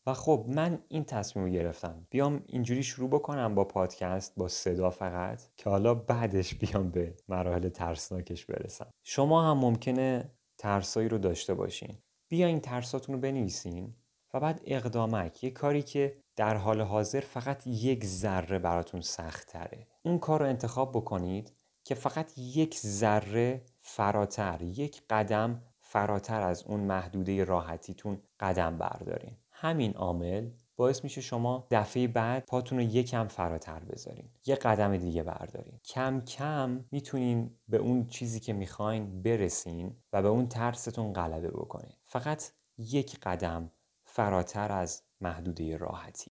و 0.08 0.14
خب 0.14 0.46
من 0.48 0.80
این 0.88 1.04
تصمیم 1.04 1.46
رو 1.46 1.52
گرفتم. 1.52 2.08
بیام 2.10 2.44
اینجوری 2.48 2.84
شروع 2.84 3.10
بکنم 3.10 3.56
با 3.56 3.64
پادکست 3.64 4.34
با 4.38 4.48
صدا 4.48 4.90
فقط 4.90 5.42
که 5.58 5.70
حالا 5.70 5.94
بعدش 5.94 6.56
بیام 6.56 6.92
به 6.92 7.16
مراحل 7.28 7.70
ترسناکش 7.70 8.46
برسم. 8.46 8.90
شما 9.04 9.52
هم 9.52 9.58
ممکنه 9.58 10.32
ترسایی 10.58 11.10
رو 11.10 11.18
داشته 11.18 11.54
باشین. 11.54 11.98
بیاین 12.30 12.60
ترساتون 12.60 13.16
رو 13.16 13.22
بنویسین 13.22 13.96
و 14.34 14.40
بعد 14.40 14.62
اقدامک. 14.66 15.44
یه 15.44 15.52
کاری 15.52 15.82
که 15.82 16.18
در 16.36 16.56
حال 16.58 16.82
حاضر 16.82 17.20
فقط 17.20 17.68
یک 17.68 18.06
ذره 18.06 18.60
براتون 18.60 19.02
سخت 19.02 19.48
تره 19.48 19.88
اون 20.04 20.20
کار 20.20 20.40
رو 20.40 20.46
انتخاب 20.46 20.92
بکنید 20.92 21.52
که 21.84 21.96
فقط 21.96 22.38
یک 22.38 22.78
ذره 22.78 23.62
فراتر 23.80 24.62
یک 24.62 25.02
قدم 25.10 25.62
فراتر 25.80 26.42
از 26.42 26.64
اون 26.64 26.80
محدوده 26.80 27.44
راحتیتون 27.44 28.22
قدم 28.40 28.78
بردارین. 28.78 29.38
همین 29.60 29.94
عامل 29.94 30.50
باعث 30.76 31.04
میشه 31.04 31.22
شما 31.22 31.68
دفعه 31.72 32.08
بعد 32.08 32.46
پاتون 32.46 32.78
رو 32.78 32.84
یکم 32.84 33.28
فراتر 33.28 33.80
بذارین. 33.80 34.30
یه 34.46 34.56
قدم 34.56 34.98
دیگه 34.98 35.24
بردارین. 35.24 35.80
کم 35.86 36.22
کم 36.22 36.86
می‌تونین 36.92 37.52
به 37.68 37.78
اون 37.78 38.08
چیزی 38.08 38.40
که 38.40 38.54
می‌خواین 38.54 39.22
برسین 39.22 39.96
و 40.14 40.22
به 40.22 40.28
اون 40.28 40.48
ترستون 40.48 41.14
غلبه 41.14 41.50
بکنین. 41.50 41.94
فقط 42.04 42.44
یک 42.78 43.20
قدم 43.20 43.72
فراتر 44.06 44.72
از 44.72 45.04
محدوده 45.22 45.78
راحتی. 45.78 46.32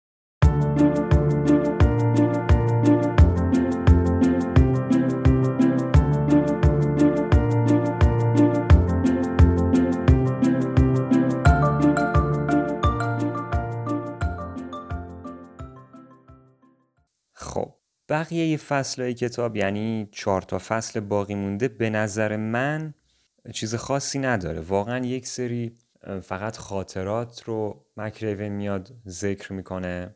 بقیه 18.09 18.57
فصل 18.57 19.13
کتاب 19.13 19.57
یعنی 19.57 20.09
چهار 20.13 20.43
تا 20.43 20.59
فصل 20.59 21.01
باقی 21.01 21.35
مونده 21.35 21.69
به 21.69 21.91
نظر 21.91 22.37
من 22.37 22.95
چیز 23.53 23.75
خاصی 23.75 24.19
نداره. 24.19 24.61
واقعا 24.61 25.07
یک 25.07 25.27
سری 25.27 25.77
فقط 26.23 26.57
خاطرات 26.57 27.43
رو 27.43 27.87
مکریون 27.97 28.49
میاد 28.49 28.93
ذکر 29.09 29.53
می‌کنه 29.53 30.15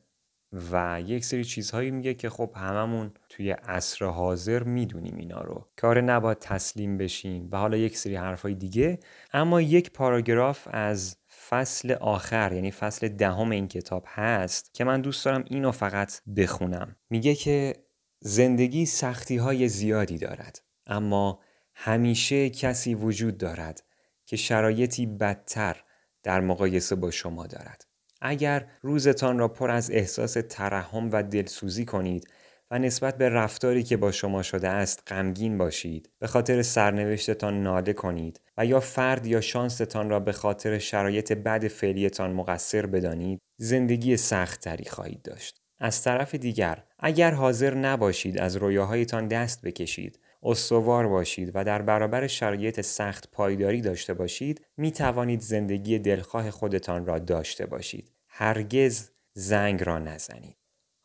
و 0.72 1.02
یک 1.06 1.24
سری 1.24 1.44
چیزهایی 1.44 1.90
میگه 1.90 2.14
که 2.14 2.30
خب 2.30 2.52
هممون 2.56 3.12
توی 3.28 3.50
عصر 3.50 4.04
حاضر 4.04 4.62
می‌دونیم 4.62 5.16
اینا 5.16 5.40
رو. 5.40 5.68
کار 5.76 6.00
نباید 6.00 6.38
تسلیم 6.38 6.98
بشیم 6.98 7.48
و 7.52 7.56
حالا 7.56 7.76
یک 7.76 7.98
سری 7.98 8.16
حرفای 8.16 8.54
دیگه. 8.54 8.98
اما 9.32 9.60
یک 9.60 9.92
پاراگراف 9.92 10.68
از 10.70 11.16
فصل 11.48 11.92
آخر 11.92 12.52
یعنی 12.52 12.70
فصل 12.70 13.08
دهم 13.08 13.50
این 13.50 13.68
کتاب 13.68 14.04
هست 14.06 14.74
که 14.74 14.84
من 14.84 15.00
دوست 15.00 15.24
دارم 15.24 15.44
اینو 15.46 15.72
فقط 15.72 16.20
بخونم. 16.36 16.96
میگه 17.10 17.34
که 17.34 17.74
زندگی 18.20 18.86
سختی 18.86 19.36
های 19.36 19.68
زیادی 19.68 20.18
دارد 20.18 20.62
اما 20.86 21.40
همیشه 21.74 22.50
کسی 22.50 22.94
وجود 22.94 23.38
دارد 23.38 23.82
که 24.26 24.36
شرایطی 24.36 25.06
بدتر 25.06 25.82
در 26.22 26.40
مقایسه 26.40 26.94
با 26.94 27.10
شما 27.10 27.46
دارد. 27.46 27.86
اگر 28.20 28.68
روزتان 28.82 29.38
را 29.38 29.48
پر 29.48 29.70
از 29.70 29.90
احساس 29.90 30.36
ترحم 30.48 31.10
و 31.12 31.22
دلسوزی 31.22 31.84
کنید 31.84 32.28
و 32.70 32.78
نسبت 32.78 33.18
به 33.18 33.28
رفتاری 33.28 33.82
که 33.82 33.96
با 33.96 34.12
شما 34.12 34.42
شده 34.42 34.68
است 34.68 35.02
غمگین 35.06 35.58
باشید. 35.58 36.10
به 36.18 36.26
خاطر 36.26 36.62
سرنوشتتان 36.62 37.62
ناله 37.62 37.92
کنید 37.92 38.40
و 38.56 38.66
یا 38.66 38.80
فرد 38.80 39.26
یا 39.26 39.40
شانستان 39.40 40.10
را 40.10 40.20
به 40.20 40.32
خاطر 40.32 40.78
شرایط 40.78 41.32
بد 41.32 41.68
فعلیتان 41.68 42.32
مقصر 42.32 42.86
بدانید 42.86 43.40
زندگی 43.56 44.16
سخت 44.16 44.60
تری 44.60 44.84
خواهید 44.84 45.22
داشت. 45.22 45.60
از 45.78 46.02
طرف 46.02 46.34
دیگر 46.34 46.84
اگر 46.98 47.30
حاضر 47.30 47.74
نباشید 47.74 48.38
از 48.38 48.56
رویاهایتان 48.56 49.28
دست 49.28 49.62
بکشید 49.62 50.18
استوار 50.42 51.08
باشید 51.08 51.50
و 51.54 51.64
در 51.64 51.82
برابر 51.82 52.26
شرایط 52.26 52.80
سخت 52.80 53.28
پایداری 53.32 53.80
داشته 53.80 54.14
باشید 54.14 54.66
می 54.76 54.92
توانید 54.92 55.40
زندگی 55.40 55.98
دلخواه 55.98 56.50
خودتان 56.50 57.06
را 57.06 57.18
داشته 57.18 57.66
باشید. 57.66 58.12
هرگز 58.28 59.10
زنگ 59.34 59.82
را 59.82 59.98
نزنید. 59.98 60.55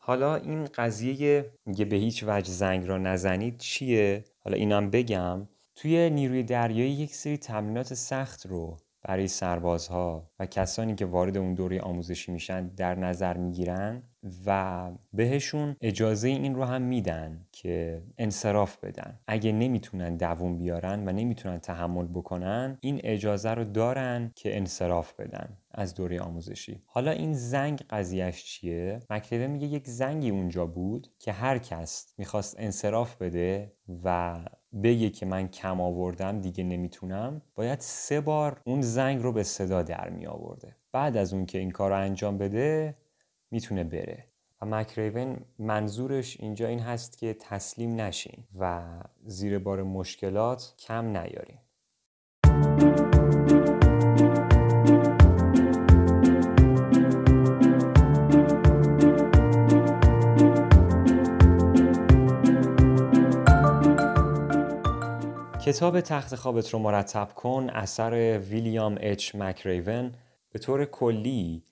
حالا 0.04 0.34
این 0.34 0.64
قضیه 0.64 1.52
میگه 1.66 1.84
به 1.84 1.96
هیچ 1.96 2.24
وجه 2.26 2.50
زنگ 2.52 2.86
را 2.86 2.98
نزنید 2.98 3.58
چیه؟ 3.58 4.24
حالا 4.40 4.56
اینم 4.56 4.90
بگم. 4.90 5.48
توی 5.74 6.10
نیروی 6.10 6.42
دریایی 6.42 6.92
یک 6.92 7.14
سری 7.14 7.36
تمرینات 7.36 7.94
سخت 7.94 8.46
رو 8.46 8.76
برای 9.02 9.28
سربازها 9.28 10.30
و 10.38 10.46
کسانی 10.46 10.94
که 10.94 11.06
وارد 11.06 11.36
اون 11.36 11.54
دوره 11.54 11.80
آموزشی 11.80 12.32
میشن 12.32 12.68
در 12.68 12.94
نظر 12.94 13.36
می‌گیرن 13.36 14.02
و 14.46 14.90
بهشون 15.12 15.76
اجازه 15.80 16.28
این 16.28 16.54
رو 16.54 16.64
هم 16.64 16.82
میدن 16.82 17.46
که 17.52 18.02
انصراف 18.18 18.84
بدن. 18.84 19.20
اگه 19.26 19.52
نمی‌تونن 19.52 20.16
دووم 20.16 20.58
بیارن 20.58 21.08
و 21.08 21.12
نمی‌تونن 21.12 21.58
تحمل 21.58 22.06
بکنن 22.06 22.78
این 22.80 23.00
اجازه 23.04 23.50
رو 23.50 23.64
دارن 23.64 24.32
که 24.34 24.56
انصراف 24.56 25.12
بدن 25.14 25.56
از 25.70 25.94
دوره 25.94 26.20
آموزشی. 26.20 26.82
حالا 26.86 27.10
این 27.10 27.32
زنگ 27.32 27.82
قضیهش 27.90 28.44
چیه؟ 28.44 29.00
مکتبه 29.10 29.46
میگه 29.46 29.66
یک 29.66 29.86
زنگی 29.88 30.30
اونجا 30.30 30.66
بود 30.66 31.08
که 31.18 31.32
هر 31.32 31.58
کس 31.58 32.14
می‌خواست 32.18 32.56
انصراف 32.58 33.16
بده 33.16 33.72
و 34.04 34.38
بگه 34.82 35.10
که 35.10 35.26
من 35.26 35.48
کم 35.48 35.80
آوردم 35.80 36.40
دیگه 36.40 36.64
نمی‌تونم 36.64 37.42
باید 37.54 37.80
سه 37.80 38.20
بار 38.20 38.60
اون 38.64 38.80
زنگ 38.80 39.22
رو 39.22 39.32
به 39.32 39.42
صدا 39.42 39.82
در 39.82 40.10
می 40.10 40.26
آورده 40.26 40.76
بعد 40.92 41.16
از 41.16 41.34
اون 41.34 41.46
که 41.46 41.58
این 41.58 41.70
کار 41.70 41.90
رو 41.90 41.96
انجام 41.96 42.38
بده 42.38 42.94
می‌تونه 43.52 43.84
بره. 43.84 44.26
و 44.62 44.66
مکریون 44.66 45.36
منظورش 45.58 46.40
اینجا 46.40 46.68
این 46.68 46.80
هست 46.80 47.18
که 47.18 47.36
تسلیم 47.40 48.00
نشین 48.00 48.44
و 48.58 48.82
زیر 49.24 49.58
بار 49.58 49.82
مشکلات 49.82 50.74
کم 50.78 51.04
نیارین. 51.04 51.58
کتاب 65.64 66.00
تخت 66.00 66.34
خوابت 66.34 66.70
رو 66.70 66.78
مرتب 66.78 67.28
کن 67.34 67.70
اثر 67.70 68.38
ویلیام 68.38 68.98
اچ 69.00 69.34
مکریون 69.34 70.12
به 70.52 70.58
طور 70.58 70.84
کلی 70.84 71.62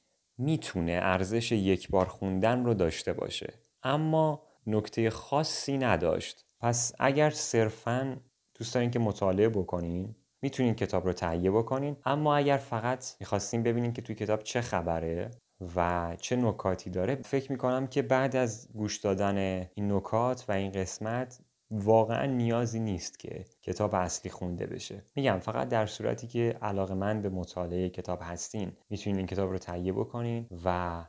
می‌تونه 0.41 0.93
ارزش 1.03 1.53
یک 1.53 1.89
بار 1.91 2.07
خوندن 2.07 2.65
رو 2.65 2.75
داشته 2.75 3.13
باشه. 3.13 3.55
اما 3.83 4.43
نکته 4.67 5.11
خاصی 5.11 5.79
نداشت. 5.79 6.45
پس 6.61 6.93
اگر 6.99 7.31
صرفا 7.31 8.17
دوست 8.59 8.75
دارین 8.75 8.91
که 8.91 8.99
مطالعه 8.99 9.49
بکنین 9.49 10.15
می‌تونین 10.43 10.75
کتاب 10.75 11.07
رو 11.07 11.13
تهیه 11.13 11.51
بکنین. 11.51 11.97
اما 12.05 12.37
اگر 12.37 12.57
فقط 12.57 13.07
می‌خواستین 13.21 13.63
ببینین 13.63 13.93
که 13.93 14.03
توی 14.03 14.15
کتاب 14.15 14.43
چه 14.43 14.61
خبره 14.61 15.31
و 15.77 16.17
چه 16.21 16.37
نکاتی 16.37 16.91
داره 16.91 17.15
فکر 17.15 17.53
می‌کنم 17.53 17.87
که 17.87 18.03
بعد 18.03 18.37
از 18.37 18.69
گوش 18.73 18.99
دادن 18.99 19.67
این 19.75 19.93
نکات 19.93 20.45
و 20.49 20.53
این 20.53 20.73
قسمت 20.73 21.41
واقعا 21.71 22.27
نیازی 22.27 22.81
نیست 22.81 23.19
که 23.19 23.45
کتاب 23.63 23.95
اصلی 23.95 24.31
خونده 24.31 24.67
بشه. 24.67 25.05
میگم 25.15 25.39
فقط 25.39 25.69
در 25.69 25.87
صورتی 25.87 26.27
که 26.27 26.59
علاقه 26.63 26.95
من 26.95 27.23
به 27.23 27.29
مطالعه 27.29 27.89
کتاب 27.89 28.19
هستین 28.23 28.73
می‌تونین 28.91 29.17
این 29.17 29.27
کتاب 29.27 29.51
رو 29.51 29.59
تهیه 29.59 29.93
بکنین 29.93 30.47
و 30.65 31.05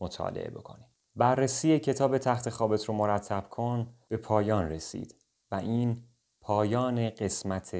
مطالعه 0.00 0.50
بکنین. 0.50 0.86
بررسی 1.16 1.78
کتاب 1.78 2.18
تخت 2.18 2.50
خوابت 2.50 2.84
رو 2.84 2.94
مرتب 2.94 3.48
کن 3.50 3.86
به 4.08 4.16
پایان 4.16 4.70
رسید 4.70 5.14
و 5.50 5.54
این 5.54 6.02
پایان 6.40 7.10
قسمت 7.10 7.76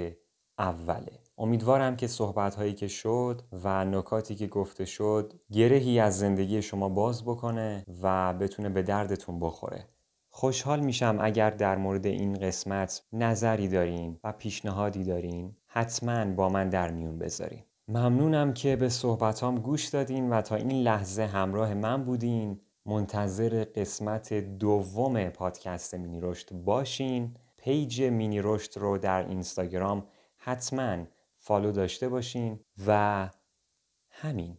اوله. 0.58 1.18
امیدوارم 1.38 1.96
که 1.96 2.06
صحبت 2.06 2.54
هایی 2.54 2.74
که 2.74 2.88
شد 2.88 3.42
و 3.64 3.84
نکاتی 3.84 4.34
که 4.34 4.46
گفته 4.46 4.84
شد 4.84 5.32
گرهی 5.52 6.00
از 6.00 6.18
زندگی 6.18 6.62
شما 6.62 6.88
باز 6.88 7.24
بکنه 7.24 7.84
و 8.02 8.34
بتونه 8.34 8.68
به 8.68 8.82
دردتون 8.82 9.40
بخوره. 9.40 9.88
خوشحال 10.36 10.80
میشم 10.80 11.18
اگر 11.20 11.50
در 11.50 11.76
مورد 11.76 12.06
این 12.06 12.34
قسمت 12.34 13.02
نظری 13.12 13.68
دارین 13.68 14.18
و 14.24 14.32
پیشنهادی 14.32 15.04
دارین. 15.04 15.56
حتما 15.66 16.24
با 16.24 16.48
من 16.48 16.68
در 16.68 16.90
میون 16.90 17.18
بذارین. 17.18 17.62
ممنونم 17.88 18.52
که 18.52 18.76
به 18.76 18.88
صحبتام 18.88 19.58
گوش 19.58 19.88
دادین 19.88 20.30
و 20.30 20.42
تا 20.42 20.56
این 20.56 20.82
لحظه 20.82 21.26
همراه 21.26 21.74
من 21.74 22.04
بودین. 22.04 22.60
منتظر 22.86 23.64
قسمت 23.64 24.34
دوم 24.34 25.28
پادکست 25.28 25.94
مینی 25.94 26.20
رشد 26.20 26.52
باشین. 26.52 27.36
page 27.56 28.02
مینی 28.02 28.40
رشد 28.42 28.78
رو 28.78 28.98
در 28.98 29.28
اینستاگرام 29.28 30.06
حتما 30.36 31.04
follow 31.38 31.72
داشته 31.72 32.08
باشین 32.08 32.60
و 32.86 33.30
همین. 34.10 34.58